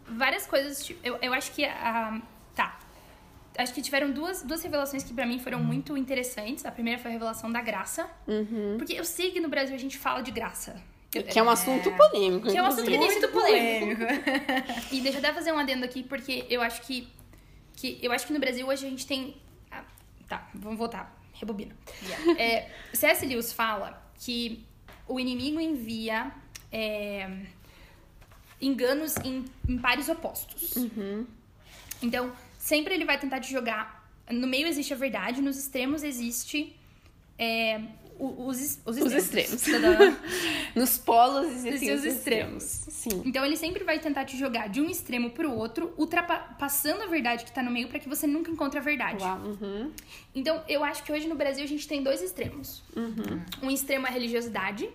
[0.06, 0.84] várias coisas.
[0.84, 2.20] tipo, Eu, eu acho que a.
[2.54, 2.78] Tá.
[3.56, 6.64] Acho que tiveram duas, duas revelações que pra mim foram muito interessantes.
[6.64, 8.08] A primeira foi a revelação da graça.
[8.76, 10.80] Porque eu sei que no Brasil a gente fala de graça.
[11.10, 12.48] Que é um assunto polêmico.
[12.50, 14.02] Que é um assunto que tem sido polêmico.
[14.90, 17.08] E deixa eu até fazer um adendo aqui, porque eu acho que,
[17.76, 19.36] que eu acho que no Brasil hoje a gente tem.
[19.70, 19.84] ah,
[20.28, 21.16] tá, vamos voltar.
[21.34, 21.76] Rebobina.
[22.38, 23.24] É, C.S.
[23.24, 24.64] Lewis fala que
[25.06, 26.32] o inimigo envia
[26.72, 27.28] é,
[28.60, 30.74] enganos em, em pares opostos.
[32.02, 32.32] Então,
[32.70, 33.84] sempre ele vai tentar te jogar.
[34.30, 36.74] No meio existe a verdade, nos extremos existe.
[37.38, 37.80] é,
[38.18, 39.52] o- os, es- os Os extremos.
[39.54, 39.82] extremos.
[39.98, 40.16] Tadã.
[40.80, 42.62] Nos polos existem os os extremos.
[42.62, 43.22] Sim.
[43.24, 47.44] Então ele sempre vai tentar te jogar de um extremo pro outro, ultrapassando a verdade
[47.44, 49.22] que tá no meio pra que você nunca encontre a verdade.
[49.22, 49.90] Uau, uhum.
[50.32, 52.82] Então eu acho que hoje no Brasil a gente tem dois extremos.
[53.60, 54.88] Um extremo é a religiosidade.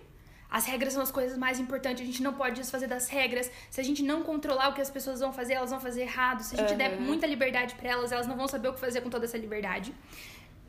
[0.50, 3.50] As regras são as coisas mais importantes, a gente não pode desfazer das regras.
[3.70, 6.40] Se a gente não controlar o que as pessoas vão fazer, elas vão fazer errado.
[6.42, 7.00] Se a gente der Aham.
[7.02, 9.94] muita liberdade pra elas, elas não vão saber o que fazer com toda essa liberdade.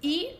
[0.03, 0.35] E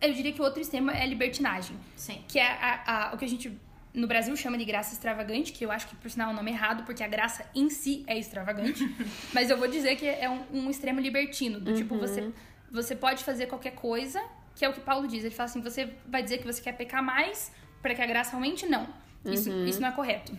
[0.00, 2.24] eu diria que o outro extremo é a libertinagem Sim.
[2.28, 3.58] que é a- a- o que a gente
[3.94, 6.50] no Brasil chama de graça extravagante, que eu acho que por sinal é o nome
[6.50, 8.82] errado, porque a graça em si é extravagante.
[9.32, 12.30] Mas eu vou dizer que é um, um extremo libertino, do tipo, você,
[12.70, 14.22] você pode fazer qualquer coisa,
[14.54, 15.24] que é o que Paulo diz.
[15.24, 18.66] Ele fala assim: você vai dizer que você quer pecar mais para graça aumente?
[18.66, 18.88] Não.
[19.24, 20.36] Isso, isso não é correto.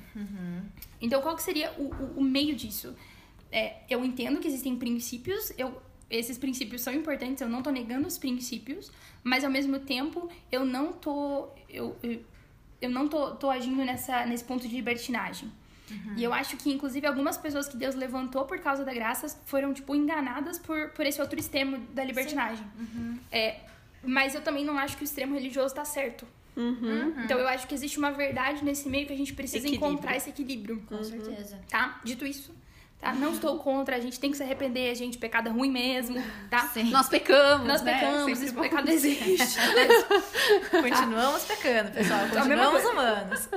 [1.02, 2.96] Então, qual que seria o, o, o meio disso?
[3.52, 8.08] É, eu entendo que existem princípios, eu, esses princípios são importantes, eu não tô negando
[8.08, 8.92] os princípios,
[9.24, 11.50] mas ao mesmo tempo eu não tô.
[11.70, 12.22] Eu, eu,
[12.82, 15.52] eu não tô, tô agindo nessa, nesse ponto de libertinagem.
[16.18, 19.74] E eu acho que, inclusive, algumas pessoas que Deus levantou por causa da graça foram,
[19.74, 22.66] tipo, enganadas por, por esse outro extremo da libertinagem.
[23.32, 23.62] É,
[24.04, 26.28] mas eu também não acho que o extremo religioso tá certo.
[27.24, 29.89] Então eu acho que existe uma verdade nesse meio que a gente precisa Equilíbrio.
[29.91, 30.82] encontrar esse equilíbrio.
[30.88, 31.60] Com certeza.
[31.70, 32.02] Tá?
[32.04, 32.56] Dito isso,
[33.00, 33.13] tá?
[33.13, 36.22] Não estou contra, a gente tem que se arrepender, a gente, pecado é ruim mesmo,
[36.50, 36.67] tá?
[36.70, 36.89] Sim.
[36.89, 37.93] Nós pecamos, Nós né?
[38.00, 39.58] pecamos, esse pecado existe.
[40.82, 42.20] Continuamos pecando, pessoal.
[42.22, 43.50] mesma Continuamos humanos.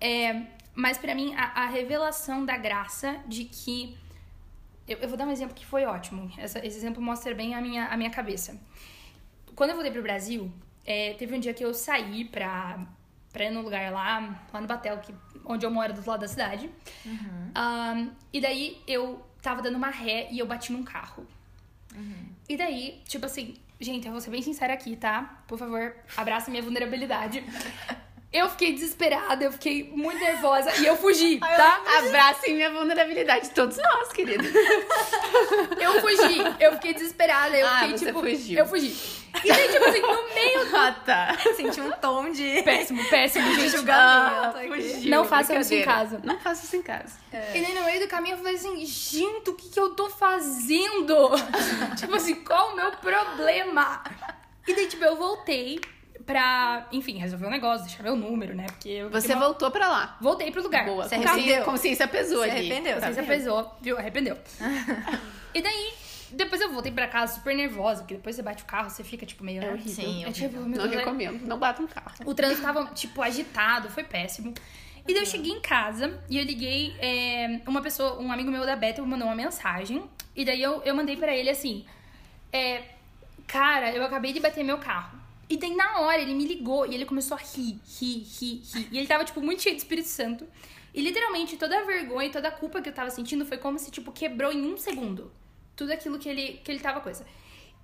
[0.00, 0.42] É,
[0.74, 3.96] mas pra mim, a, a revelação da graça de que.
[4.86, 6.30] Eu, eu vou dar um exemplo que foi ótimo.
[6.38, 8.56] Essa- esse exemplo mostra bem a minha, a minha cabeça.
[9.56, 10.52] Quando eu voltei pro Brasil,
[10.86, 12.78] é, teve um dia que eu saí pra,
[13.32, 16.20] pra ir num lugar lá, lá no Batel, que, onde eu moro do outro lado
[16.20, 16.70] da cidade.
[17.54, 21.26] Ahn, e daí eu tava dando uma ré e eu bati num carro.
[22.48, 25.42] E daí, tipo assim, gente, eu vou ser bem sincera aqui, tá?
[25.48, 27.42] Por favor, abraça minha vulnerabilidade.
[28.36, 31.80] Eu fiquei desesperada, eu fiquei muito nervosa e eu fugi, tá?
[31.98, 34.44] Abracem minha vulnerabilidade, todos nós, querida.
[35.80, 38.20] Eu fugi, eu fiquei desesperada, eu Ah, fiquei você tipo.
[38.20, 38.58] fugiu.
[38.58, 38.96] Eu fugi.
[39.44, 41.36] E daí, tipo assim, no meio Ah, tá.
[41.54, 43.76] Senti um tom de, Péssimo, péssimo, de gente.
[43.76, 44.58] julgamento.
[44.68, 46.20] fugiu, Não façam isso em casa.
[46.24, 47.18] Não faça isso em casa.
[47.32, 50.08] E daí no meio do caminho eu falei assim, gente, o que, que eu tô
[50.10, 51.30] fazendo?
[51.96, 54.02] tipo assim, qual o meu problema?
[54.66, 55.80] E daí, tipo, eu voltei
[56.26, 58.66] pra, enfim, resolver um negócio, deixar meu número, né?
[58.66, 60.16] Porque eu Você mal- voltou pra lá.
[60.20, 60.84] Voltei pro lugar.
[60.84, 61.04] Boa.
[61.04, 61.64] Você Consciência, arrependeu?
[61.64, 62.58] consciência pesou Você ali.
[62.72, 63.00] arrependeu?
[63.00, 63.26] Tá Você vendo?
[63.28, 63.96] pesou, viu?
[63.96, 64.36] Arrependeu.
[65.54, 65.92] e daí,
[66.32, 69.24] depois eu voltei pra casa super nervosa, porque depois você bate o carro, você fica,
[69.24, 69.62] tipo, meio...
[69.62, 69.72] É né?
[69.72, 69.92] horrível.
[70.04, 71.46] Sim, É eu tipo, Não Deus, é- recomendo.
[71.46, 72.10] Não bata um carro.
[72.24, 74.52] o trânsito tava, tipo, agitado, foi péssimo.
[75.08, 78.66] E daí eu cheguei em casa e eu liguei, é, uma pessoa, um amigo meu
[78.66, 80.02] da Bethel mandou uma mensagem.
[80.34, 81.86] E daí eu, eu mandei pra ele assim:
[82.52, 82.82] é,
[83.46, 85.15] Cara, eu acabei de bater meu carro.
[85.48, 88.88] E daí na hora ele me ligou e ele começou a rir, rir, rir, rir.
[88.90, 90.46] E ele tava, tipo, muito cheio de Espírito Santo.
[90.92, 93.78] E literalmente toda a vergonha e toda a culpa que eu tava sentindo foi como
[93.78, 95.30] se, tipo, quebrou em um segundo.
[95.76, 97.24] Tudo aquilo que ele, que ele tava coisa.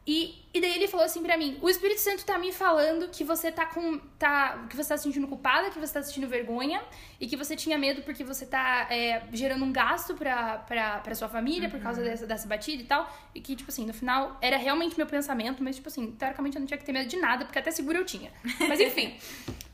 [0.05, 3.23] E, e daí ele falou assim pra mim: o Espírito Santo tá me falando que
[3.23, 3.99] você tá com.
[4.19, 6.83] Tá, que você tá se sentindo culpada, que você tá sentindo vergonha
[7.21, 11.15] e que você tinha medo porque você tá é, gerando um gasto pra, pra, pra
[11.15, 13.09] sua família por causa dessa, dessa batida e tal.
[13.33, 16.61] E que, tipo assim, no final era realmente meu pensamento, mas, tipo assim, teoricamente eu
[16.61, 18.33] não tinha que ter medo de nada, porque até seguro eu tinha.
[18.69, 19.17] Mas enfim.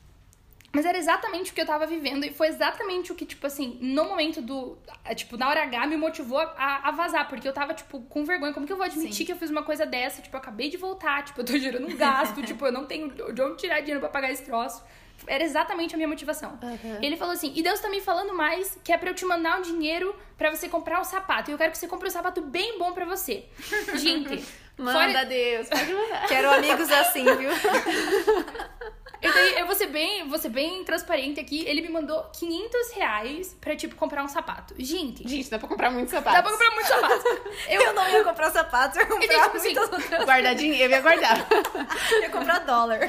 [0.71, 3.77] Mas era exatamente o que eu tava vivendo e foi exatamente o que, tipo assim,
[3.81, 4.77] no momento do.
[5.15, 8.53] Tipo, na hora H me motivou a, a vazar, porque eu tava, tipo, com vergonha.
[8.53, 9.25] Como que eu vou admitir Sim.
[9.25, 10.21] que eu fiz uma coisa dessa?
[10.21, 13.09] Tipo, eu acabei de voltar, tipo, eu tô gerando um gasto, tipo, eu não tenho
[13.33, 14.83] de onde tirar dinheiro pra pagar esse troço.
[15.27, 16.57] Era exatamente a minha motivação.
[16.61, 16.97] Uhum.
[17.01, 19.59] Ele falou assim: e Deus tá me falando mais que é pra eu te mandar
[19.59, 21.49] um dinheiro pra você comprar um sapato.
[21.49, 23.45] E eu quero que você compre um sapato bem bom pra você.
[23.95, 24.43] Gente,
[24.77, 25.67] Manda, fora, Deus.
[25.67, 26.27] Pode mandar.
[26.27, 27.49] Quero amigos assim, viu?
[29.21, 31.65] Eu, daí, eu vou ser bem, vou ser bem transparente aqui.
[31.67, 34.73] Ele me mandou 500 reais pra, tipo, comprar um sapato.
[34.77, 36.35] Gente, Gente, dá pra comprar muito sapato.
[36.37, 37.27] dá pra comprar muito sapato.
[37.67, 40.09] Eu, Eu, não ia comprar sapatos, eu ia daí, comprar tipo assim, outras.
[40.25, 41.47] Guardadinho, eu ia guardar.
[42.11, 42.99] Eu ia comprar dólar.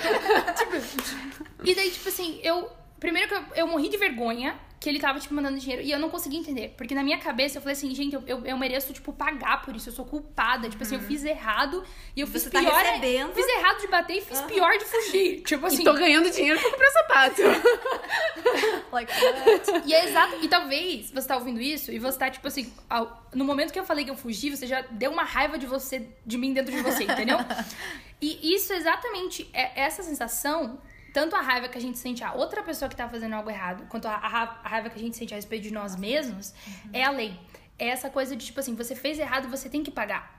[1.64, 2.70] e daí, tipo assim, eu.
[2.98, 5.82] Primeiro que eu, eu morri de vergonha que ele tava, tipo, mandando dinheiro.
[5.82, 6.72] E eu não conseguia entender.
[6.74, 9.76] Porque na minha cabeça eu falei assim, gente, eu, eu, eu mereço, tipo, pagar por
[9.76, 9.90] isso.
[9.90, 10.70] Eu sou culpada.
[10.70, 11.84] Tipo assim, eu fiz errado.
[12.16, 12.72] E eu fiz Você tá pior.
[12.82, 13.34] recebendo.
[13.34, 15.42] Fiz errado de bater e fiz pior de fugir.
[15.44, 15.82] Tipo assim.
[15.82, 17.42] E tô ganhando dinheiro pra comprar sapato.
[18.90, 19.82] Like, what?
[19.86, 20.36] E é exato.
[20.42, 23.78] E talvez você tá ouvindo isso e você tá, tipo assim, ao- no momento que
[23.78, 26.72] eu falei que eu fugi, você já deu uma raiva de você, de mim dentro
[26.74, 27.38] de você, entendeu?
[28.20, 30.80] e isso exatamente, é essa sensação,
[31.12, 33.86] tanto a raiva que a gente sente a outra pessoa que tá fazendo algo errado,
[33.88, 36.52] quanto a, a ra- a raiva que a gente sente a respeito de nós mesmos,
[36.92, 37.38] é a lei.
[37.78, 40.38] É essa coisa de, tipo assim, você fez errado, você tem que pagar.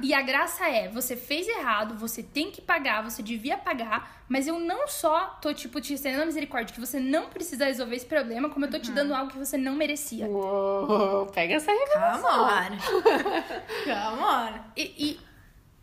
[0.00, 4.46] E a graça é, você fez errado, você tem que pagar, você devia pagar, mas
[4.46, 8.06] eu não só tô, tipo, te estendendo a misericórdia que você não precisa resolver esse
[8.06, 10.28] problema, como eu tô te dando algo que você não merecia.
[10.28, 12.30] Uou, pega essa revelação.
[12.30, 13.32] Come on.
[13.84, 14.60] Come on.
[14.76, 15.20] E, e,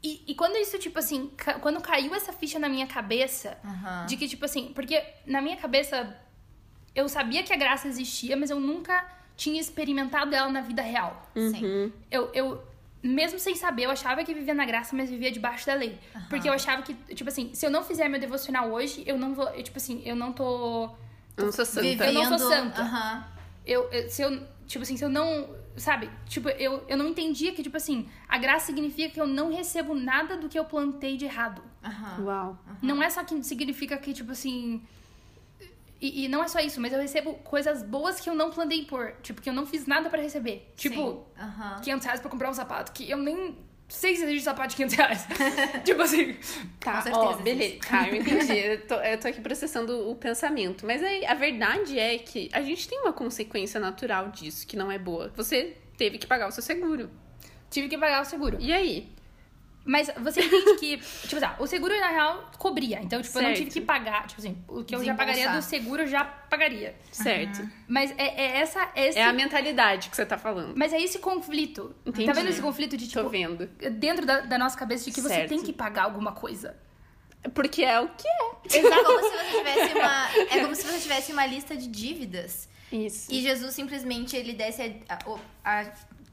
[0.04, 4.06] e, e quando isso, tipo assim, ca- quando caiu essa ficha na minha cabeça, Aham.
[4.06, 6.16] de que, tipo assim, porque na minha cabeça
[6.96, 11.30] eu sabia que a graça existia, mas eu nunca tinha experimentado ela na vida real.
[11.36, 11.94] Sim.
[12.12, 12.64] Eu, eu,
[13.02, 15.98] mesmo sem saber, eu achava que vivia na graça, mas vivia debaixo da lei.
[16.30, 19.34] Porque eu achava que, tipo assim, se eu não fizer meu devocional hoje, eu não
[19.34, 20.90] vou, eu, tipo assim, eu não tô.
[21.38, 22.06] Eu não sou santa.
[22.08, 23.28] Eu não sou santa.
[23.66, 25.48] Eu, eu- se eu, tipo assim, se eu não,
[25.80, 26.10] sabe?
[26.26, 29.94] Tipo, eu, eu não entendia que, tipo assim, a graça significa que eu não recebo
[29.94, 31.62] nada do que eu plantei de errado.
[31.84, 32.26] Aham.
[32.26, 32.60] Uau.
[32.82, 34.82] Não é só que significa que, tipo assim.
[36.02, 38.86] E, e não é só isso, mas eu recebo coisas boas que eu não plantei
[38.86, 39.14] por.
[39.22, 40.72] Tipo, que eu não fiz nada pra receber.
[40.76, 41.44] Tipo, Sim.
[41.44, 41.82] Aham.
[41.82, 43.58] 500 reais pra comprar um sapato, que eu nem
[43.90, 45.28] sei se existe sapato de 500 reais.
[45.84, 46.38] tipo assim.
[46.80, 47.80] Tá, Com certeza ó, beleza.
[47.88, 48.54] Tá, eu entendi.
[48.60, 50.86] Eu tô, eu tô aqui processando o pensamento.
[50.86, 54.92] Mas aí, a verdade é que a gente tem uma consequência natural disso, que não
[54.92, 55.32] é boa.
[55.36, 57.10] Você teve que pagar o seu seguro.
[57.70, 58.58] Tive que pagar o seguro.
[58.60, 59.10] E aí?
[59.86, 63.00] Mas você entende que, tipo assim, o seguro na real cobria.
[63.02, 64.28] Então, tipo, eu não tive que pagar.
[64.28, 65.18] Tipo assim, o que eu já Desembolsar.
[65.18, 66.96] pagaria do seguro eu já pagaria.
[67.12, 67.68] Certo.
[67.88, 68.92] Mas é, é essa.
[68.96, 70.74] É esse, É a mentalidade que você tá falando.
[70.78, 71.96] Mas é esse conflito.
[72.06, 72.28] Entendi.
[72.28, 73.66] Tá vendo esse conflito de, tipo, Tô vendo.
[73.94, 75.50] dentro da, da nossa cabeça de que você Certo.
[75.50, 76.76] tem que pagar alguma coisa.
[77.54, 78.78] Porque é o que é.
[78.78, 80.30] É como se você tivesse uma.
[80.36, 82.68] É como se você tivesse uma lista de dívidas.
[82.92, 83.32] Isso.
[83.32, 85.86] E Jesus simplesmente ele desse a, a, o- a,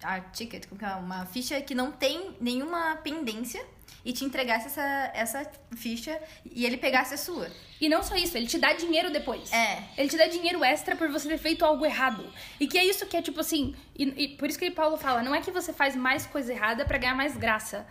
[0.03, 0.95] a ticket, como que é?
[0.95, 3.65] uma ficha que não tem nenhuma pendência
[4.05, 7.49] e te entregasse essa, essa ficha e ele pegasse a sua.
[7.81, 9.53] E não só isso, ele te dá dinheiro depois.
[9.53, 9.83] É.
[9.99, 12.25] Ele te dá dinheiro extra por você ter feito algo errado.
[12.61, 13.75] E que é isso que é tipo assim.
[13.99, 16.85] E, e por isso que Paulo fala: não é que você faz mais coisa errada
[16.85, 17.87] pra ganhar mais graça.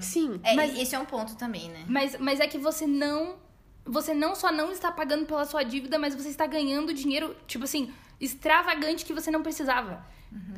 [0.00, 0.40] Sim.
[0.44, 1.84] É, Mas- esse é um ponto também, né?
[1.88, 3.36] Mas, mas é que você não.
[3.84, 7.64] Você não só não está pagando pela sua dívida, mas você está ganhando dinheiro, tipo
[7.64, 10.04] assim, extravagante que você não precisava.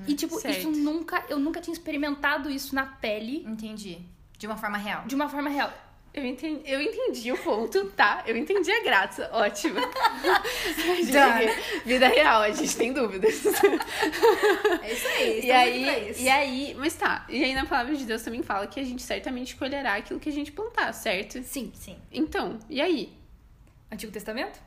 [0.06, 0.58] E, tipo, Certo.
[0.58, 1.22] isso nunca.
[1.28, 3.98] Eu nunca tinha experimentado isso na pele Entendi.
[4.38, 5.04] De uma forma real.
[5.06, 5.72] de uma forma real.
[6.14, 8.24] Eu entendi, eu entendi o ponto, tá?
[8.26, 9.28] Eu entendi a graça.
[9.32, 9.78] Ótimo.
[11.84, 13.44] Vida real, a gente tem dúvidas.
[14.82, 15.40] É isso aí.
[15.44, 17.24] E aí, e aí, mas tá.
[17.28, 20.28] E aí na palavra de Deus também fala que a gente certamente colherá aquilo que
[20.28, 21.40] a gente plantar, certo?
[21.42, 21.70] Sim.
[21.74, 21.98] Sim.
[22.10, 23.12] Então, e aí?
[23.92, 24.58] Antigo Testamento?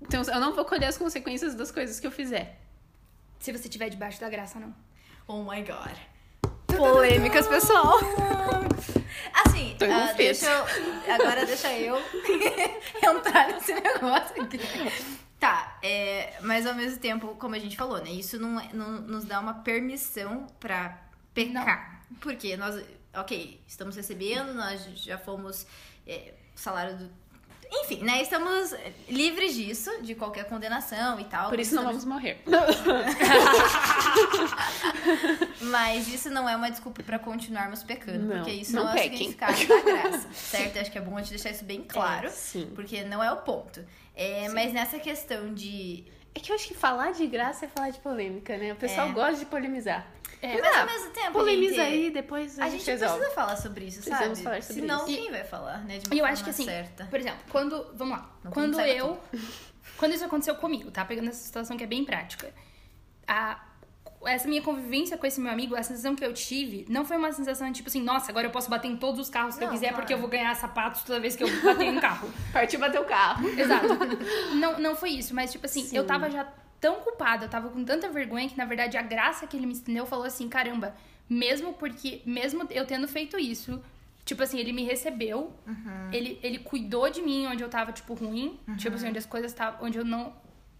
[0.00, 2.59] Então eu não vou colher as consequências das coisas que eu fizer.
[3.40, 4.72] Se você estiver debaixo da graça, não.
[5.26, 5.96] Oh my god.
[6.76, 7.98] Polêmicas, pessoal.
[9.44, 10.16] Assim, Tô confesso.
[10.16, 11.96] deixa eu, agora deixa eu
[13.02, 14.58] entrar nesse negócio aqui.
[15.38, 18.10] Tá, é, mas ao mesmo tempo, como a gente falou, né?
[18.10, 22.02] Isso não, é- não nos dá uma permissão pra pecar.
[22.20, 22.82] Porque nós,
[23.14, 25.66] ok, estamos recebendo, nós já fomos
[26.06, 27.10] é, salário do.
[27.72, 28.20] Enfim, né?
[28.20, 28.74] Estamos
[29.08, 31.48] livres disso, de qualquer condenação e tal.
[31.50, 32.42] Por isso não vamos morrer.
[35.60, 38.96] Mas isso não é uma desculpa pra continuarmos pecando, Não, porque isso não não, é
[38.96, 40.78] o significado da graça, certo?
[40.78, 42.70] Acho que é bom a gente deixar isso bem claro, É, sim.
[42.74, 43.84] porque não é o ponto.
[44.16, 46.04] É, mas nessa questão de.
[46.34, 48.72] É que eu acho que falar de graça é falar de polêmica, né?
[48.72, 49.12] O pessoal É.
[49.12, 50.06] gosta de polemizar.
[50.42, 51.32] É, mas ao mesmo tempo.
[51.32, 53.14] Polemiza gente, aí, depois a, A gente gente resolve.
[53.16, 54.42] precisa falar sobre isso, Precisamos sabe?
[54.42, 55.06] falar sobre Senão, isso.
[55.20, 55.98] quem vai falar, né?
[55.98, 57.04] De uma eu acho que assim, certa.
[57.06, 57.86] por exemplo, quando.
[57.94, 58.30] Vamos lá.
[58.42, 59.20] Não quando eu.
[59.98, 61.04] Quando isso aconteceu comigo, tá?
[61.04, 62.52] Pegando essa situação que é bem prática.
[63.28, 63.62] A,
[64.26, 67.32] essa minha convivência com esse meu amigo, a sensação que eu tive, não foi uma
[67.32, 69.74] sensação tipo assim, nossa, agora eu posso bater em todos os carros que eu Não,
[69.74, 70.02] quiser claro.
[70.02, 72.30] porque eu vou ganhar sapatos toda vez que eu bater em um carro.
[72.52, 73.46] Partiu bater o carro.
[73.48, 73.86] Exato.
[74.56, 75.96] Não, não foi isso, mas tipo assim, Sim.
[75.96, 76.46] eu tava já
[76.80, 79.72] tão culpada, eu tava com tanta vergonha que na verdade a graça que ele me
[79.72, 80.94] estendeu falou assim, caramba,
[81.28, 83.82] mesmo porque, mesmo eu tendo feito isso,
[84.24, 85.52] tipo assim, ele me recebeu,
[86.12, 89.50] ele, ele cuidou de mim onde eu tava, tipo, ruim, tipo assim, onde as coisas
[89.52, 90.32] estavam, onde eu não,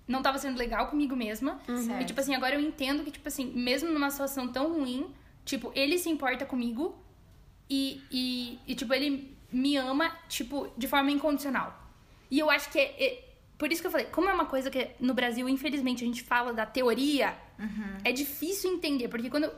[0.09, 1.61] não tava sendo legal comigo mesma.
[1.69, 2.07] E Certo.
[2.07, 5.13] tipo assim, agora eu entendo que, tipo assim, mesmo numa situação tão ruim,
[5.45, 6.97] tipo, ele se importa comigo
[7.69, 11.77] e, e, e, tipo, ele me ama, tipo, de forma incondicional.
[12.31, 13.25] E eu acho que é, é-
[13.61, 16.23] Por isso que eu falei, como é uma coisa que no Brasil, infelizmente, a gente
[16.23, 17.37] fala da teoria,
[18.03, 19.07] é difícil entender.
[19.09, 19.53] Porque quando.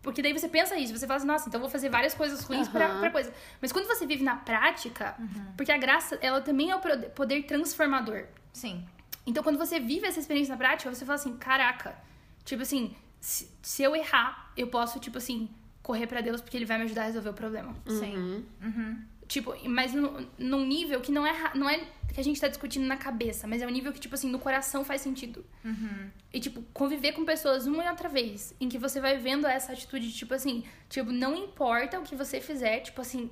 [0.00, 2.44] Porque daí você pensa isso, você fala assim, nossa, então eu vou fazer várias coisas
[2.44, 3.00] ruins pra, Aham.
[3.00, 3.34] pra coisa.
[3.60, 5.16] Mas quando você vive na prática,
[5.56, 8.26] porque a graça, ela também é o poder transformador.
[8.52, 8.86] Sim.
[9.26, 11.98] Então, quando você vive essa experiência na prática, você fala assim, caraca,
[12.44, 15.50] tipo assim, se, se eu errar, eu posso, tipo assim,
[15.82, 17.74] correr pra Deus porque ele vai me ajudar a resolver o problema.
[17.88, 18.46] Sim.
[19.30, 21.78] Tipo, mas no, num nível que não é, não é
[22.12, 24.40] que a gente tá discutindo na cabeça, mas é um nível que, tipo assim, no
[24.40, 25.46] coração faz sentido.
[26.32, 29.72] E, tipo, conviver com pessoas uma e outra vez, em que você vai vendo essa
[29.72, 33.30] atitude de, tipo assim, tipo, não importa o que você fizer, tipo assim,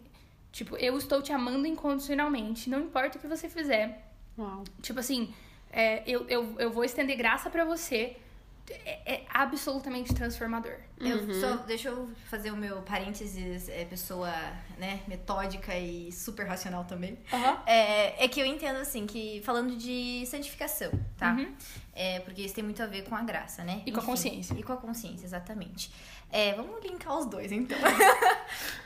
[0.52, 4.08] tipo, eu estou te amando incondicionalmente, não importa o que você fizer.
[4.38, 4.62] Uau.
[4.80, 5.34] Tipo assim,
[5.72, 8.16] é, eu, eu, eu vou estender graça pra você.
[8.84, 10.74] É, é absolutamente transformador.
[10.98, 14.30] Eu só, deixa eu fazer o meu parênteses, é, pessoa,
[14.78, 17.18] né, metódica e super racional também.
[17.66, 21.32] É, é que eu entendo, assim, que falando de santificação, tá?
[21.32, 21.54] Uhum.
[21.94, 23.82] É, porque isso tem muito a ver com a graça, né?
[23.86, 24.54] E com a consciência.
[24.54, 25.90] E com a consciência, exatamente.
[26.30, 27.78] É, vamos linkar os dois, então.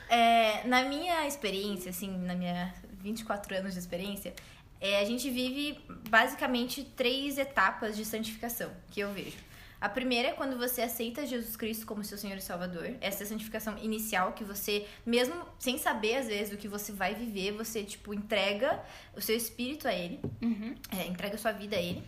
[0.09, 4.31] É, na minha experiência, assim, na minha 24 anos de experiência,
[4.79, 9.37] é, a gente vive basicamente três etapas de santificação que eu vejo.
[9.83, 12.95] A primeira é quando você aceita Jesus Cristo como seu Senhor e Salvador.
[13.01, 16.93] Essa é a santificação inicial que você, mesmo sem saber às vezes o que você
[16.93, 18.81] vai viver, você tipo entrega
[19.13, 20.73] o seu espírito a Ele, Uhum.
[20.97, 22.01] é, entrega a sua vida a Ele.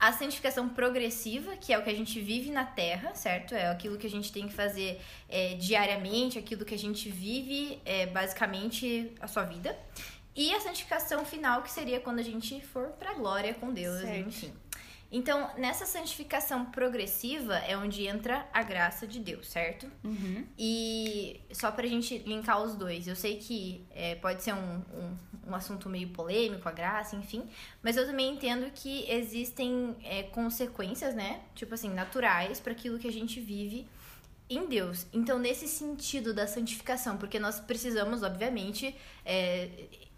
[0.00, 3.54] A santificação progressiva, que é o que a gente vive na Terra, certo?
[3.54, 7.80] É aquilo que a gente tem que fazer é, diariamente, aquilo que a gente vive,
[7.84, 9.78] é, basicamente, a sua vida.
[10.34, 14.28] E a santificação final, que seria quando a gente for pra glória com Deus, Certo.
[14.28, 14.52] enfim.
[15.12, 19.86] Então, nessa santificação progressiva é onde entra a graça de Deus, certo?
[20.02, 20.46] Uhum.
[20.58, 25.18] E só pra gente linkar os dois, eu sei que é, pode ser um, um,
[25.48, 27.46] um assunto meio polêmico, a graça, enfim,
[27.82, 31.42] mas eu também entendo que existem é, consequências, né?
[31.54, 33.86] Tipo assim, naturais para aquilo que a gente vive
[34.48, 35.06] em Deus.
[35.12, 38.96] Então, nesse sentido da santificação, porque nós precisamos, obviamente,
[39.26, 39.68] é,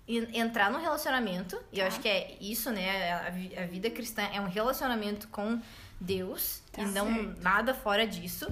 [0.07, 1.89] entrar no relacionamento, e eu Tá.
[1.89, 3.13] acho que é isso, né?
[3.13, 5.61] A, a vida cristã é um relacionamento com
[6.01, 7.41] Deus, Tá e não certo.
[7.43, 8.47] nada fora disso.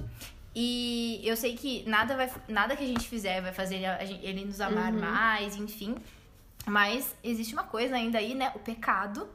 [0.55, 4.45] E eu sei que nada, vai, nada que a gente fizer vai fazer ele, ele
[4.45, 5.95] nos amar mais, enfim.
[6.65, 8.51] Mas existe uma coisa ainda aí, né?
[8.55, 9.27] O pecado.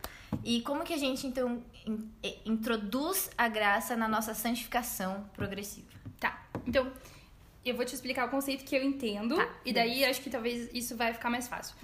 [0.44, 5.88] E como que a gente, então, in- eh, introduz a graça na nossa santificação progressiva?
[6.20, 6.40] Tá.
[6.66, 6.90] Então,
[7.64, 9.36] eu vou te explicar o conceito que eu entendo.
[9.36, 11.76] Tá, e daí acho que talvez isso vai ficar mais fácil.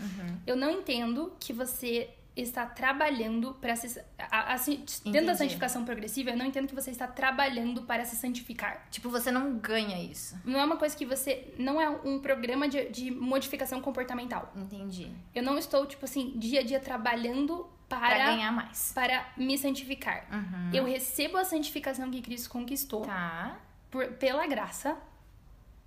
[0.46, 4.00] Eu não entendo que você está trabalhando para se.
[4.18, 4.56] A, a,
[5.04, 8.88] dentro da santificação progressiva, eu não entendo que você está trabalhando para se santificar.
[8.90, 10.36] Tipo, você não ganha isso.
[10.44, 11.54] Não é uma coisa que você.
[11.58, 14.52] Não é um programa de, de modificação comportamental.
[14.56, 15.12] Entendi.
[15.34, 18.92] Eu não estou, tipo assim, dia a dia trabalhando Pra, para, ganhar mais.
[18.94, 20.26] para me santificar.
[20.32, 20.70] Uhum.
[20.72, 23.58] Eu recebo a santificação que Cristo conquistou Tá.
[23.90, 24.96] por- pela graça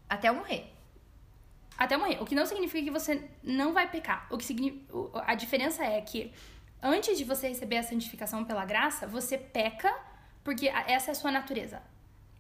[0.10, 0.74] Até eu morrer.
[1.78, 2.18] até morrer.
[2.22, 4.26] O que não significa que você não vai pecar.
[4.32, 6.34] O que signi- o- a diferença é que
[6.82, 9.94] antes de você receber a santificação pela graça, você peca
[10.44, 11.82] porque essa é a sua natureza.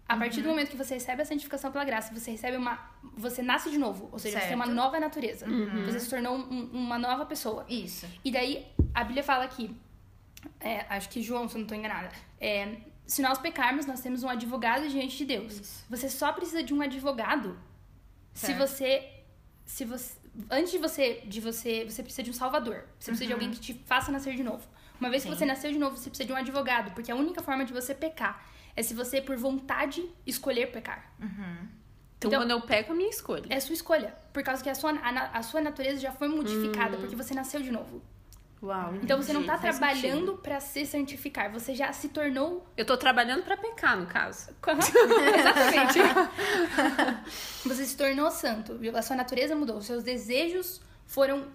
[0.10, 0.44] A partir Uhum.
[0.44, 2.80] do momento que você recebe a santificação pela graça, você recebe uma.
[3.16, 4.10] Você nasce de novo.
[4.12, 4.76] Ou seja, você tem uma Certo.
[4.76, 5.46] nova natureza.
[5.86, 7.64] Você se tornou um- uma nova pessoa.
[7.70, 8.08] Isso.
[8.24, 8.66] E daí,
[8.96, 9.76] a Bíblia fala aqui,
[10.62, 12.10] é, acho que João, se eu não estou enganada,
[12.40, 12.78] é,
[13.08, 15.54] se nós pecarmos, nós temos um advogado diante de Deus.
[15.60, 15.86] Isso.
[15.90, 17.58] Você só precisa de um advogado
[18.34, 18.60] se Certo.
[18.60, 19.10] você,
[19.66, 20.16] se você,
[20.52, 22.84] antes de você, de você, você precisa de um salvador.
[23.00, 24.68] Você precisa de alguém que te faça nascer de novo.
[25.00, 25.30] Uma vez Uhum.
[25.30, 25.34] Sim.
[25.34, 27.72] que você nasceu de novo, você precisa de um advogado, porque a única forma de
[27.74, 28.46] você pecar
[28.76, 31.12] é se você, por vontade, escolher pecar.
[31.20, 33.46] Então, Então- quando eu pego, é a minha escolha.
[33.50, 36.98] É sua escolha, por causa que a sua, a, a sua natureza já foi modificada,
[36.98, 38.02] porque você nasceu de novo.
[38.62, 38.96] Uau.
[39.04, 42.68] Então você não entendi, tá faz trabalhando pra se santificar, você já se tornou.
[42.76, 44.50] Eu tô trabalhando pra pecar, no caso.
[45.40, 46.00] Exatamente.
[47.64, 48.98] você se tornou santo, viu?
[48.98, 51.46] a sua natureza mudou, os seus desejos foram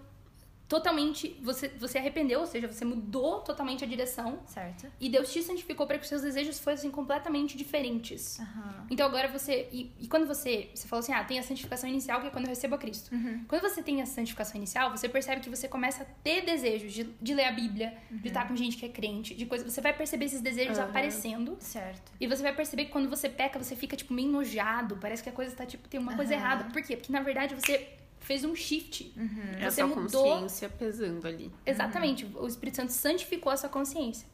[0.73, 1.37] totalmente.
[1.43, 4.41] Você, você arrependeu, ou seja, você mudou totalmente a direção.
[4.47, 4.87] Certo.
[4.99, 8.41] E Deus te santificou para que os seus desejos fossem completamente diferentes.
[8.41, 8.87] Aham.
[8.91, 9.69] Então agora você.
[9.71, 10.71] E, e quando você.
[10.75, 13.15] Você falou assim, ah, tem a santificação inicial, que é quando eu recebo a Cristo.
[13.15, 13.45] Uhum.
[13.47, 17.05] Quando você tem a santificação inicial, você percebe que você começa a ter desejos de,
[17.21, 19.69] de ler a Bíblia, de estar com gente que é crente, de coisa.
[19.69, 20.85] Você vai perceber esses desejos Uhum.
[20.85, 21.57] aparecendo.
[21.61, 22.13] Certo.
[22.19, 24.97] E você vai perceber que quando você peca, você fica, tipo, meio enojado.
[24.97, 26.65] Parece que a coisa tá, tipo, tem uma coisa errada.
[26.73, 26.97] Por quê?
[26.97, 27.91] Porque na verdade você
[28.25, 29.13] fez um shift.
[29.59, 30.25] É a Você sua mudou.
[30.41, 31.51] consciência pesando ali.
[31.67, 32.25] Exatamente.
[32.35, 34.27] O Espírito Santo santificou a sua consciência.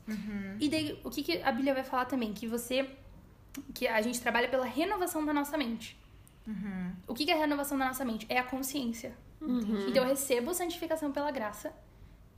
[0.61, 2.33] E daí, o que, que a Bíblia vai falar também?
[2.33, 2.89] Que você.
[3.75, 5.97] Que a gente trabalha pela renovação da nossa mente.
[7.07, 8.27] O que, que é a renovação da nossa mente?
[8.29, 9.13] É a consciência.
[9.41, 11.73] Então eu recebo santificação pela graça.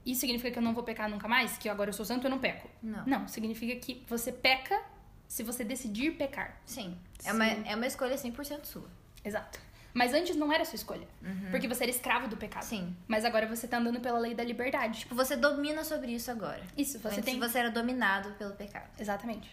[0.05, 1.57] Isso significa que eu não vou pecar nunca mais?
[1.57, 2.67] Que agora eu sou santo e eu não peco?
[2.81, 3.05] Não.
[3.05, 4.81] Não, significa que você peca
[5.27, 6.59] se você decidir pecar.
[6.65, 6.97] Sim.
[7.23, 8.89] É uma, é uma escolha 100% sua.
[9.23, 9.59] Exato.
[9.93, 11.07] Mas antes não era sua escolha.
[11.49, 12.63] Porque você era escravo do pecado.
[12.63, 12.95] Sim.
[13.07, 14.99] Mas agora você tá andando pela lei da liberdade.
[14.99, 16.61] Tipo, você domina sobre isso agora.
[16.77, 17.39] Isso, você Antes tem.
[17.39, 18.89] você era dominado pelo pecado.
[18.99, 19.49] Exatamente.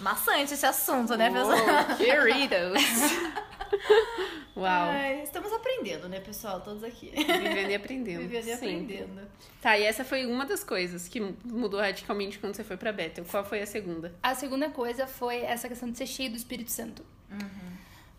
[0.00, 1.56] Maçante esse assunto, né, pessoal?
[1.88, 2.82] Uou, queridos!
[4.56, 4.88] Uau.
[4.90, 6.60] Ai, estamos aprendendo, né, pessoal?
[6.60, 7.10] Todos aqui.
[7.10, 8.20] Vivendo e aprendendo.
[8.20, 9.22] Vivendo e aprendendo.
[9.60, 13.24] Tá, e essa foi uma das coisas que mudou radicalmente quando você foi pra Bethel.
[13.24, 14.14] Qual foi a segunda?
[14.22, 17.04] A segunda coisa foi essa questão de ser cheio do Espírito Santo.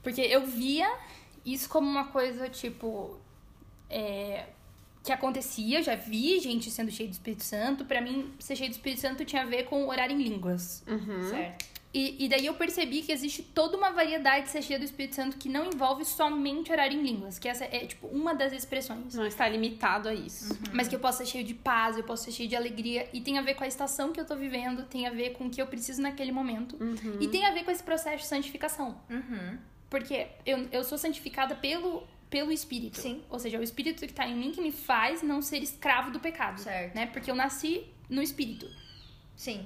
[0.06, 0.88] Porque eu via
[1.43, 3.20] isso como uma coisa, tipo.
[3.89, 4.45] é,
[5.03, 7.86] que acontecia, já vi gente sendo cheio do Espírito Santo.
[7.86, 10.84] Pra mim, ser cheio do Espírito Santo tinha a ver com orar em línguas.
[11.30, 11.66] Certo.
[11.93, 15.16] E, e daí eu percebi que existe toda uma variedade de ser cheio do Espírito
[15.16, 17.39] Santo que não envolve somente orar em línguas.
[17.39, 19.14] Que essa é, tipo, uma das expressões.
[19.16, 20.58] Não está limitado a isso.
[20.74, 23.08] Mas que eu posso ser cheio de paz, eu posso ser cheio de alegria.
[23.14, 25.45] E tem a ver com a estação que eu tô vivendo, tem a ver com
[25.45, 26.76] o que eu preciso naquele momento.
[27.22, 28.99] E tem a ver com esse processo de santificação.
[29.10, 29.58] Uhum.
[29.96, 33.00] Porque eu, eu sou santificada pelo, pelo Espírito.
[33.00, 33.24] Sim.
[33.30, 36.12] Ou seja, é o Espírito que tá em mim que me faz não ser escravo
[36.12, 36.60] do pecado.
[36.60, 36.93] Certo.
[36.96, 37.06] Né?
[37.08, 38.70] Porque eu nasci no Espírito.
[39.38, 39.66] Sim.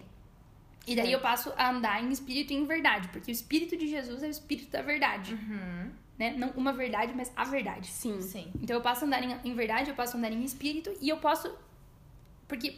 [0.86, 1.18] E daí Certo.
[1.18, 3.08] eu passo a andar em Espírito e em verdade.
[3.10, 5.34] Porque o Espírito de Jesus é o Espírito da verdade.
[5.34, 5.92] Uhum.
[6.20, 6.36] Né?
[6.38, 7.88] Não uma verdade, mas a verdade.
[7.88, 8.22] Sim.
[8.22, 8.52] Sim.
[8.62, 11.52] Então eu posso andar em, em verdade, eu posso andar em espírito e eu posso.
[12.48, 12.78] Porque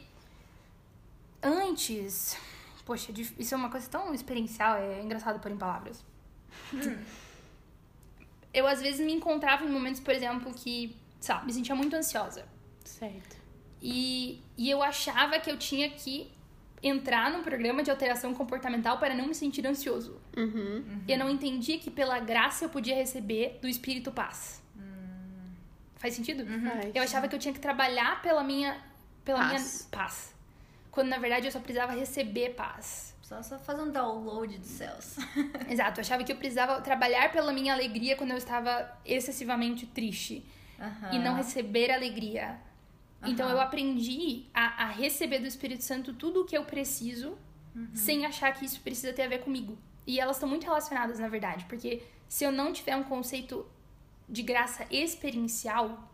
[1.43, 2.37] antes.
[2.85, 6.03] Poxa, dif- isso é uma coisa tão experiencial, é engraçado pôr em palavras.
[8.53, 12.45] Eu às vezes me encontrava em momentos, por exemplo, que, sabe, me sentia muito ansiosa.
[12.83, 13.37] Certo.
[13.81, 16.31] E, e eu achava que eu tinha que
[16.83, 20.19] entrar num programa de alteração comportamental para não me sentir ansioso.
[20.35, 21.03] Uhum.
[21.07, 24.61] Eu não entendia que pela graça eu podia receber do Espírito paz.
[26.01, 26.43] Faz sentido?
[26.45, 26.95] Faz.
[26.95, 28.81] Eu achava que eu tinha que trabalhar pela minha
[29.23, 29.51] pela Paz.
[29.51, 30.35] minha paz.
[30.91, 33.15] Quando na verdade eu só precisava receber paz.
[33.21, 35.15] Só, só fazer um download dos céus.
[35.69, 40.43] Exato, eu achava que eu precisava trabalhar pela minha alegria quando eu estava excessivamente triste
[40.79, 41.13] Aham.
[41.13, 42.59] e não receber alegria.
[43.23, 43.55] Então Aham.
[43.55, 47.37] eu aprendi a, a receber do Espírito Santo tudo o que eu preciso,
[47.93, 49.77] sem achar que isso precisa ter a ver comigo.
[50.05, 53.65] E elas estão muito relacionadas, na verdade, porque se eu não tiver um conceito
[54.27, 56.11] de graça experiencial,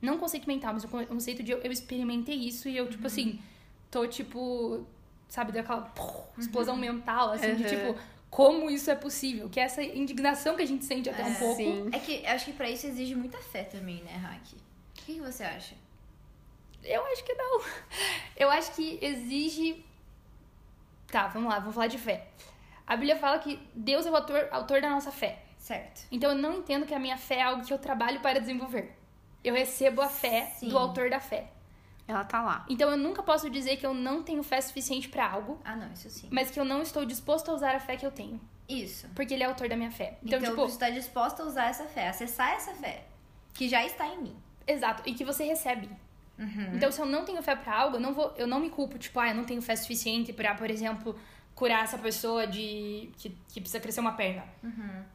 [0.00, 2.76] não um conceito mental, mas um con- um conceito de eu, eu experimentei isso e
[2.76, 3.38] eu, tipo assim,
[3.90, 4.86] tô tipo,
[5.28, 7.68] sabe, daquela pô, explosão mental, assim, de Uhum.
[7.68, 9.48] tipo, como isso é possível?
[9.48, 11.56] Que é essa indignação que a gente sente até um pouco.
[11.56, 11.88] Sim.
[11.92, 14.52] É que acho que pra isso exige muita fé também, né, Hack?
[14.52, 14.56] O
[14.94, 15.74] que, que você acha?
[16.84, 17.60] Eu acho que não.
[18.36, 19.84] Eu acho que exige.
[21.10, 22.28] Tá, vamos lá, vamos falar de fé.
[22.86, 25.42] A Bíblia fala que Deus é o autor, autor da nossa fé.
[25.58, 26.06] Certo.
[26.10, 28.96] Então eu não entendo que a minha fé é algo que eu trabalho para desenvolver.
[29.42, 30.68] Eu recebo a fé Sim.
[30.68, 31.50] do autor da fé.
[32.08, 32.64] Ela tá lá.
[32.68, 35.92] Então eu nunca posso dizer que eu não tenho fé suficiente para algo, Ah, não,
[35.92, 36.26] isso sim.
[36.32, 39.06] mas que eu não estou disposto a usar a fé que eu tenho, Isso.
[39.14, 40.18] porque ele é autor da minha fé.
[40.24, 43.04] Então, Então, tipo, preciso estar disposta a usar essa fé, acessar essa fé,
[43.52, 44.36] que já está em mim.
[44.66, 45.88] exato, e que você recebe.
[46.72, 48.96] Então, se eu não tenho fé pra algo, eu não vou, eu não me culpo,
[48.96, 51.18] tipo, ah, eu não tenho fé suficiente pra, por exemplo,
[51.54, 54.44] curar essa pessoa de que, que precisa crescer uma perna.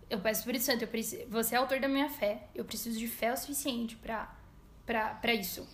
[0.10, 3.08] Eu peço Espírito Santo, eu preciso, você é autor da minha fé, eu preciso de
[3.08, 4.28] fé o suficiente pra,
[4.86, 5.66] pra isso.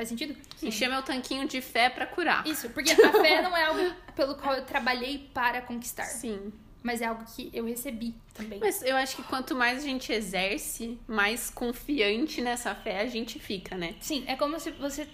[0.00, 0.34] Faz sentido?
[0.62, 2.46] Encher meu tanquinho de fé pra curar.
[2.46, 6.50] Isso, porque a fé não é algo pelo qual eu trabalhei para conquistar, Sim.
[6.82, 8.58] mas é algo que eu recebi também.
[8.58, 13.38] Mas eu acho que quanto mais a gente exerce, mais confiante nessa fé a gente
[13.38, 13.94] fica, né?
[14.00, 15.06] Sim, é como se você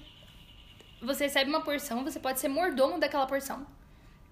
[1.03, 3.67] você recebe uma porção, você pode ser mordomo daquela porção.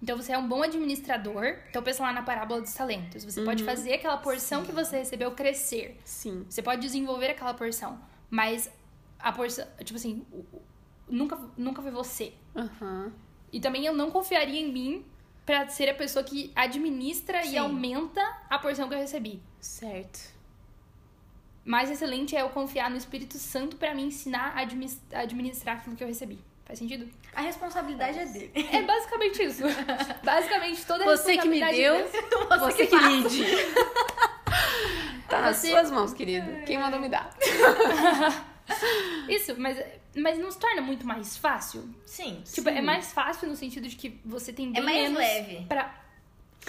[0.01, 1.57] Então você é um bom administrador.
[1.69, 3.25] Então pensa lá na parábola dos talentos.
[3.25, 5.99] Você pode fazer aquela porção que você recebeu crescer.
[6.05, 6.45] Sim.
[6.49, 7.99] Você pode desenvolver aquela porção,
[8.29, 8.69] mas
[9.25, 10.23] a porção, tipo assim,
[11.09, 12.31] nunca nunca foi você.
[12.55, 13.11] Aham.
[13.51, 15.05] E também eu não confiaria em mim
[15.45, 17.53] pra ser a pessoa que administra Sim.
[17.53, 19.41] e aumenta a porção que eu recebi.
[19.59, 20.19] Certo.
[21.63, 26.03] Mais excelente é eu confiar no Espírito Santo pra me ensinar a administrar aquilo que
[26.03, 26.37] eu recebi.
[26.65, 27.09] Faz sentido?
[27.33, 28.51] A responsabilidade é dele.
[28.71, 29.63] É basicamente isso.
[30.23, 32.59] basicamente toda a Você que me responsabilidade deu, dele.
[32.59, 33.45] você que lide.
[35.27, 36.47] Tá nas Você- suas mãos, querido.
[36.67, 37.35] Quem mandou me dar?
[39.29, 39.83] Isso, mas,
[40.15, 41.89] mas não se torna muito mais fácil?
[42.05, 42.41] Sim.
[42.45, 45.65] Tipo, é mais fácil no sentido de que você tem bem É mais menos leve.
[45.65, 46.03] Pra...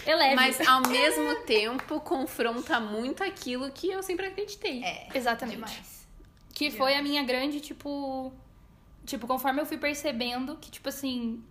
[0.05, 0.34] É leve.
[0.34, 4.84] Mas ao mesmo tempo confronta muito aquilo que eu sempre acreditei.
[4.84, 5.09] É.
[5.14, 5.57] Exatamente.
[5.57, 6.07] Demais.
[6.53, 8.32] Que foi a minha grande, tipo.
[9.05, 11.42] Tipo, conforme eu fui percebendo que, tipo assim.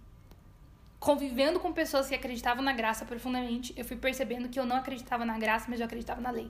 [0.99, 5.23] Convivendo com pessoas que acreditavam na graça profundamente, eu fui percebendo que eu não acreditava
[5.23, 6.49] na graça, mas eu acreditava na lei.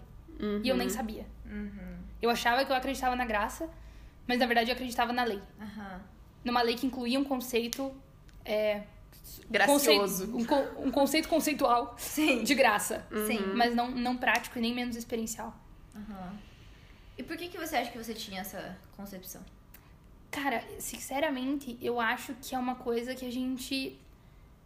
[0.64, 1.26] E eu nem sabia.
[2.22, 3.70] Eu achava que eu acreditava na graça,
[4.28, 5.42] mas na verdade eu acreditava na lei.
[5.60, 6.02] Aham.
[6.44, 7.94] Numa lei que incluía um conceito.
[8.44, 8.84] É,
[9.50, 10.28] Gracioso.
[10.32, 12.44] conceito- um, um conceito conceitual Sim.
[12.44, 13.06] de graça.
[13.28, 13.40] Sim.
[13.56, 15.56] Mas não, não prático e nem menos experiencial.
[15.96, 16.38] Aham.
[17.18, 19.42] E por que, que você acha que você tinha essa concepção?
[20.30, 23.98] Cara, sinceramente, eu acho que é uma coisa que a gente.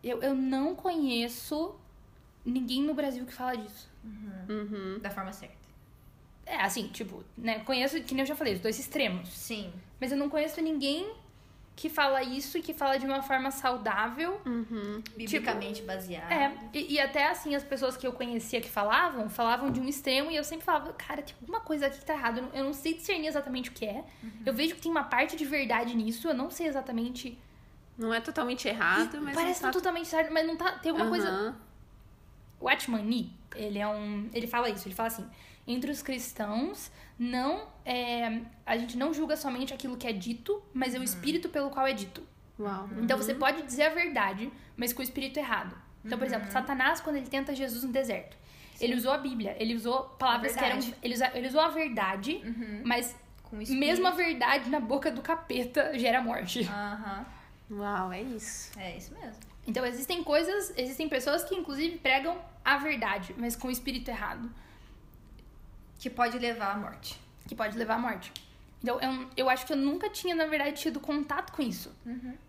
[0.04, 1.76] Eu, eu não conheço
[2.44, 3.88] ninguém no Brasil que fala disso.
[4.04, 4.98] Uhum.
[5.02, 5.59] Da forma certa.
[6.50, 7.60] É, assim, tipo, né?
[7.60, 9.30] Conheço, que nem eu já falei, os dois extremos.
[9.30, 9.72] Sim.
[10.02, 11.14] Mas eu não conheço ninguém
[11.76, 14.42] que fala isso e que fala de uma forma saudável.
[14.46, 15.02] Uhum.
[15.16, 16.32] Biblicamente baseado.
[16.32, 19.88] É, e, e até assim, as pessoas que eu conhecia que falavam, falavam de um
[19.88, 22.40] extremo e eu sempre falava, cara, tem alguma coisa aqui que tá errada.
[22.40, 24.04] Eu não, eu não sei discernir exatamente o que é.
[24.46, 27.38] Eu vejo que tem uma parte de verdade nisso, eu não sei exatamente.
[27.98, 29.74] Não é totalmente errado, mas Parece não tá...
[29.74, 30.72] totalmente certo, mas não tá.
[30.80, 31.30] Tem alguma coisa.
[31.30, 31.56] Aham.
[32.60, 34.30] O Nee, ele é um.
[34.34, 35.26] Ele fala isso, ele fala assim.
[35.74, 40.96] Entre os cristãos, não é, a gente não julga somente aquilo que é dito, mas
[40.96, 42.24] é o espírito pelo qual é dito.
[42.60, 42.90] Uau.
[43.02, 45.76] Então você pode dizer a verdade, mas com o espírito errado.
[46.04, 48.36] Então, por exemplo, Satanás, quando ele tenta Jesus no deserto,
[48.82, 50.80] ele usou a Bíblia, ele usou palavras que eram.
[51.04, 52.42] Ele usa- ele usou a verdade,
[52.84, 53.86] mas Com o espírito.
[53.86, 56.62] mesmo a verdade na boca do capeta gera morte.
[56.68, 57.26] Aham.
[57.72, 58.72] Uau, é isso.
[58.80, 59.40] É isso mesmo.
[59.68, 64.50] Então existem coisas, existem pessoas que inclusive pregam a verdade, mas com o espírito errado.
[66.00, 67.20] Que pode levar à morte.
[67.48, 68.32] que pode levar à morte.
[68.82, 71.94] Então, eu, eu acho que eu nunca tinha, na verdade, tido contato com isso.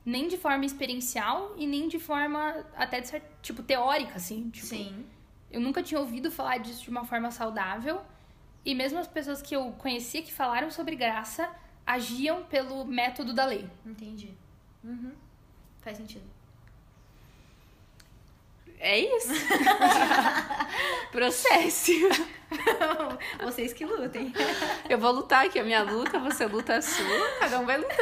[0.05, 4.49] Nem de forma experiencial e nem de forma até, de cer- tipo, teórica, assim.
[4.51, 5.05] Tipo, Sim.
[5.51, 8.01] Eu nunca tinha ouvido falar disso de uma forma saudável.
[8.65, 11.51] E mesmo as pessoas que eu conhecia que falaram sobre graça
[11.85, 13.69] agiam pelo método da lei.
[13.85, 14.33] Entendi.
[14.85, 15.13] Uhum.
[15.81, 16.25] Faz sentido.
[18.81, 19.29] É isso.
[21.13, 22.01] Processe.
[23.45, 24.33] Vocês que lutem.
[24.89, 28.01] Eu vou lutar aqui, a minha luta, você luta a sua, cada um vai lutando.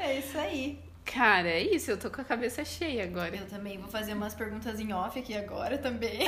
[0.00, 0.82] É isso aí.
[1.04, 3.36] Cara, é isso, eu tô com a cabeça cheia agora.
[3.36, 6.26] Eu também vou fazer umas perguntas em off aqui agora também.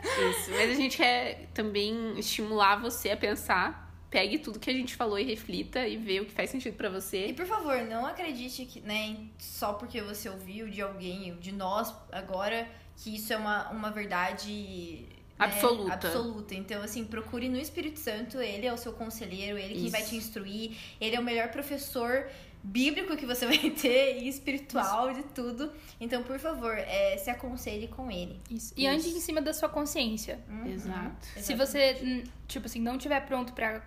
[0.00, 0.50] Isso.
[0.50, 3.87] Mas a gente quer também estimular você a pensar.
[4.10, 6.88] Pegue tudo que a gente falou e reflita e vê o que faz sentido pra
[6.88, 7.32] E você.
[7.36, 12.66] por favor, não acredite que, né, só porque você ouviu de alguém, de nós agora,
[12.96, 15.06] que isso é uma, uma verdade
[15.38, 15.92] né, Absoluta.
[15.92, 16.54] absoluta.
[16.54, 19.90] Então, assim, procure no Espírito Santo, ele é o seu conselheiro, ele que Isso.
[19.90, 22.28] vai te instruir, ele é o melhor professor
[22.62, 25.70] bíblico que você vai ter e espiritual de tudo.
[26.00, 28.40] Então, por favor, é, se aconselhe com ele.
[28.50, 28.72] Isso.
[28.76, 30.40] E ande em cima da sua consciência.
[30.48, 30.66] Uhum.
[30.66, 31.26] Exato.
[31.36, 33.80] Se você, hum, tipo assim, não tiver pronto pra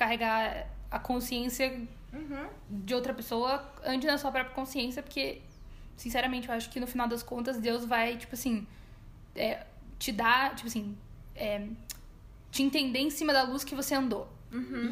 [0.00, 2.46] carregar a consciência Uhum.
[2.68, 5.42] de outra pessoa antes da sua própria consciência, porque,
[5.96, 8.66] sinceramente, eu acho que no final das contas Deus vai, tipo assim,
[9.36, 9.64] é,
[9.98, 10.96] te dar, tipo assim,
[11.36, 11.68] é,
[12.50, 14.26] te entender em cima da luz que você andou.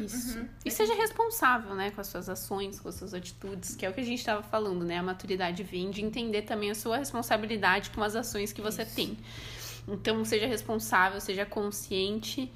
[0.05, 0.39] Isso.
[0.63, 3.93] E seja responsável, né, com as suas ações, com as suas atitudes, que é o
[3.93, 4.97] que a gente estava falando, né?
[4.97, 9.17] A maturidade vem de entender também a sua responsabilidade com as ações que você tem.
[9.85, 12.49] Então, seja responsável, seja consciente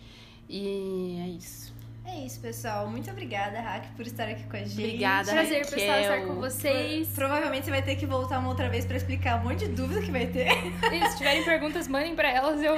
[0.47, 1.72] e é isso.
[2.05, 2.85] É isso, pessoal.
[2.87, 4.73] Muito obrigada, Hack, por estar aqui com a gente.
[4.73, 5.77] Obrigada, Prazer, Raquel.
[5.79, 7.07] pessoal, estar com vocês.
[7.15, 10.01] Provavelmente você vai ter que voltar uma outra vez pra explicar um monte de dúvida
[10.01, 10.47] que vai ter.
[10.91, 12.75] E se tiverem perguntas, mandem pra elas, eu,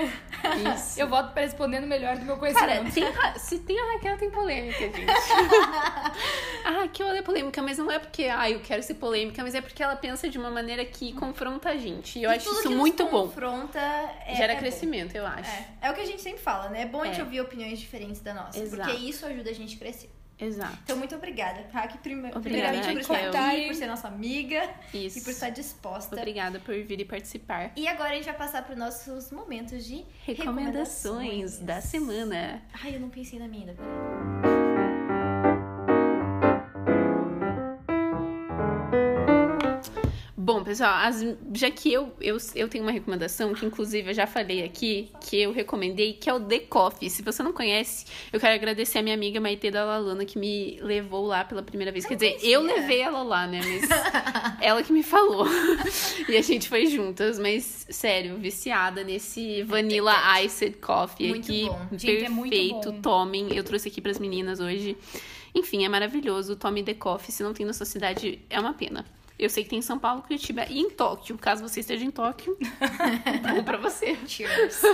[0.75, 0.99] Isso.
[0.99, 2.93] eu volto pra respondendo melhor do meu Cara, conhecimento.
[2.93, 5.05] tem ra- se tem a Raquel, tem polêmica, gente.
[6.63, 9.61] a Raquel é polêmica, mas não é porque, ah, eu quero ser polêmica, mas é
[9.61, 12.19] porque ela pensa de uma maneira que confronta a gente.
[12.19, 13.27] E eu E acho tudo isso muito bom.
[13.27, 14.61] confronta é, Gera é bom.
[14.61, 15.49] crescimento, eu acho.
[15.49, 15.67] É.
[15.87, 16.83] é o que a gente sempre fala, né?
[16.83, 17.23] É bom a gente É.
[17.23, 18.59] ouvir opiniões diferentes da nossa.
[18.59, 18.83] Exato.
[18.83, 20.09] Porque isso ajuda a gente a crescer.
[20.37, 20.77] Exato.
[20.83, 22.29] Então, muito obrigada, Hack, prime...
[22.35, 25.19] Obrigada, primeiramente por estar aqui, por ser nossa amiga Isso.
[25.19, 26.15] e por estar disposta.
[26.15, 27.71] Obrigada por vir e participar.
[27.75, 32.61] E agora a gente vai passar para os nossos momentos de Recomendações da semana.
[32.83, 34.64] Ai, eu não pensei na minha ainda.
[40.45, 41.25] Bom, pessoal, as-
[41.55, 45.41] já que eu, eu, eu tenho uma recomendação, que inclusive eu já falei aqui, que
[45.41, 47.09] eu recomendei, que é o The Coffee.
[47.09, 50.77] Se você não conhece, eu quero agradecer a minha amiga Maite da Lalana, que me
[50.83, 52.05] levou lá pela primeira vez.
[52.05, 53.59] Quer dizer, eu levei ela lá, né?
[53.65, 53.89] Mas
[54.61, 55.47] ela que me falou.
[56.29, 61.65] e a gente foi juntas, mas sério, viciada nesse Vanilla Iced Coffee Muito aqui.
[61.65, 61.87] bom.
[61.97, 63.01] Gente, é muito Perfeito, bom.
[63.01, 63.55] tomem.
[63.55, 64.95] Eu trouxe aqui pras meninas hoje.
[65.55, 66.55] Enfim, é maravilhoso.
[66.55, 67.31] Tome The Coffee.
[67.33, 69.03] Se não tem na sua cidade, é uma pena.
[69.37, 71.37] Eu sei que tem em São Paulo, Curitiba e em Tóquio.
[71.37, 72.57] Caso você esteja em Tóquio,
[73.53, 74.17] bom pra você.
[74.27, 74.81] Cheers.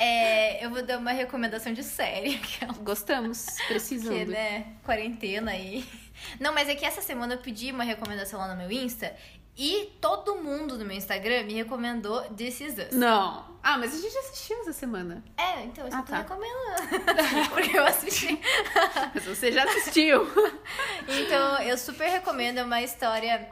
[0.00, 2.40] É, eu vou dar uma recomendação de série.
[2.82, 4.28] Gostamos, precisando.
[4.30, 5.84] né, quarentena aí.
[6.38, 9.14] Não, mas é que essa semana eu pedi uma recomendação lá no meu Insta
[9.58, 12.92] e todo mundo no meu Instagram me recomendou This Is Us.
[12.96, 13.46] Não.
[13.60, 15.22] Ah, mas a gente assistiu essa semana.
[15.36, 16.18] É, então eu só Ah, tô tá.
[16.18, 17.50] recomendando.
[17.50, 18.40] Porque eu assisti.
[19.12, 20.24] Mas você já assistiu.
[21.08, 23.48] Então, eu super recomendo, é uma história.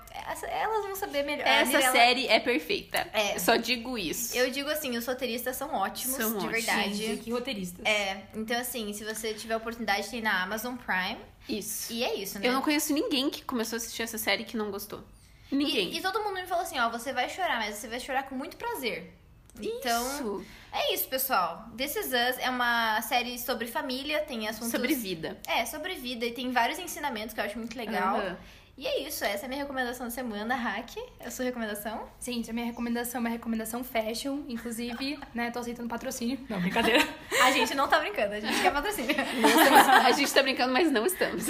[0.50, 1.46] Elas vão saber melhor.
[1.46, 3.08] Essa Mirella- série é perfeita.
[3.12, 3.38] É.
[3.38, 4.36] Só digo isso.
[4.36, 6.52] Eu digo assim, os roteiristas são ótimos, São de ótimos.
[6.52, 6.94] verdade.
[6.94, 7.84] Gente, que roteiristas.
[7.84, 11.18] É, então assim, se você tiver a oportunidade, tem na Amazon Prime.
[11.48, 11.92] Isso.
[11.92, 12.46] E é isso, né?
[12.48, 15.02] Eu não conheço ninguém que começou a assistir essa série que não gostou.
[15.50, 15.92] Ninguém.
[15.92, 18.24] E, e todo mundo me falou assim, ó, você vai chorar, mas você vai chorar
[18.24, 19.12] com muito prazer.
[19.60, 20.44] Então, Isso.
[20.70, 21.66] é isso, pessoal.
[21.76, 24.70] This Is Us é uma série sobre família, tem assuntos...
[24.70, 25.38] Sobre vida.
[25.46, 28.36] É, sobre vida e tem vários ensinamentos que eu acho muito legal.
[28.78, 30.98] E é isso, essa é a minha recomendação da semana, Hack.
[31.18, 32.06] É a sua recomendação?
[32.20, 34.40] Gente, a minha recomendação é uma recomendação fashion.
[34.46, 36.38] Inclusive, né, tô aceitando patrocínio.
[36.46, 37.02] Não, brincadeira.
[37.42, 39.14] A gente não tá brincando, a gente quer patrocínio.
[40.04, 41.46] a gente tá brincando, mas não estamos.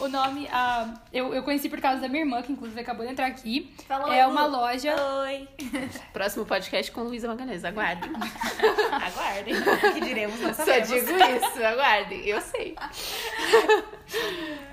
[0.00, 3.12] O nome, ah, eu, eu conheci por causa da minha irmã, que inclusive acabou de
[3.12, 3.72] entrar aqui.
[3.86, 4.56] Fala é uma Lu.
[4.56, 4.94] loja.
[5.22, 5.48] Oi.
[6.12, 7.64] Próximo podcast com Luísa Magalhães.
[7.64, 8.10] Aguardem.
[8.90, 9.54] Aguardem.
[9.54, 11.64] O que diremos, não Só digo isso.
[11.64, 12.26] Aguardem.
[12.26, 12.74] Eu sei.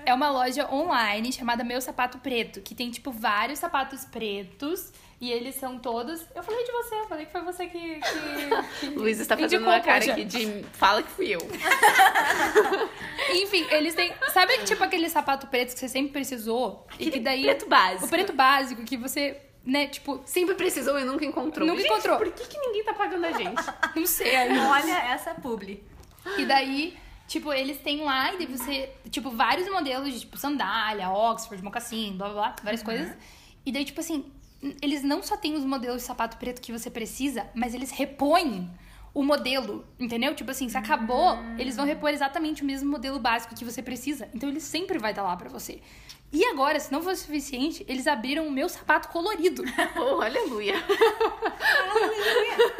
[0.05, 4.93] É uma loja online chamada Meu Sapato Preto, que tem, tipo, vários sapatos pretos.
[5.19, 6.25] E eles são todos.
[6.35, 8.01] Eu falei de você, eu falei que foi você que.
[8.01, 11.39] que, que Luísa está fazendo uma cara aqui de fala que fui eu.
[13.33, 14.13] Enfim, eles têm.
[14.33, 16.85] Sabe, tipo, aquele sapato preto que você sempre precisou?
[16.99, 17.43] e que daí.
[17.43, 18.05] preto básico.
[18.05, 21.65] O preto básico que você, né, tipo, Sempre precisou e nunca encontrou.
[21.65, 22.17] Nunca Gente, encontrou.
[22.17, 23.63] Por que, que ninguém tá pagando a gente?
[23.95, 24.35] não sei.
[24.59, 25.81] Olha essa publi.
[26.37, 26.97] E daí,
[27.33, 32.13] tipo, eles têm lá e daí você, tipo, vários modelos de, tipo, sandália, Oxford, mocassim,
[32.15, 33.11] blá blá blá, várias coisas.
[33.65, 34.25] E daí, tipo assim,
[34.79, 38.69] eles não só têm os modelos de sapato preto que você precisa, mas eles repõem
[39.15, 40.35] o modelo, entendeu?
[40.35, 44.29] Tipo assim, se acabou, eles vão repor exatamente o mesmo modelo básico que você precisa.
[44.33, 45.81] Então ele sempre vai estar lá pra você.
[46.31, 49.63] E agora, se não fosse suficiente, eles abriram o meu sapato colorido.
[49.97, 50.75] Oh, aleluia.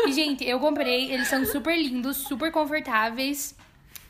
[0.07, 3.55] E, gente, eu comprei, eles são super lindos, super confortáveis.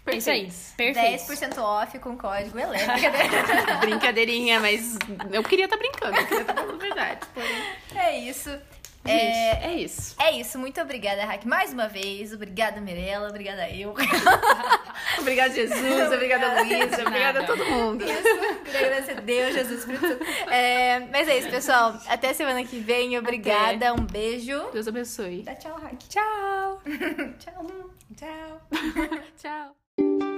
[0.06, 0.52] É isso aí.
[0.76, 1.24] Perfeito.
[1.32, 3.00] 10% off com código elétrico.
[3.80, 4.98] Brincadeirinha, mas
[5.32, 7.20] eu queria estar brincando, eu queria estar falando a verdade.
[7.34, 7.64] Porém,
[7.96, 8.50] é isso.
[8.50, 8.62] gente,
[9.06, 10.16] É, é isso.
[10.20, 10.60] é isso.
[10.60, 12.34] Muito obrigada, Hack, mais uma vez.
[12.34, 13.30] Obrigada, Mirella.
[13.30, 13.94] Obrigada eu.
[15.20, 16.12] Obrigada, Jesus.
[16.12, 17.02] Obrigada, Luísa.
[17.02, 18.04] Obrigada a todo mundo.
[18.66, 20.06] Queria agradecer a Deus, Jesus Espírito.
[20.06, 20.26] Santo.
[20.50, 21.98] É, mas é isso, pessoal.
[22.08, 23.18] Até semana que vem.
[23.18, 23.94] Obrigada.
[23.94, 24.70] Um beijo.
[24.74, 25.44] Deus abençoe.
[25.44, 25.98] Dá tchau, Hack.
[26.10, 26.82] Tchau!
[27.40, 27.68] Tchau.
[28.18, 28.62] Tchau.
[29.42, 29.83] Tchau.
[29.98, 30.33] thank you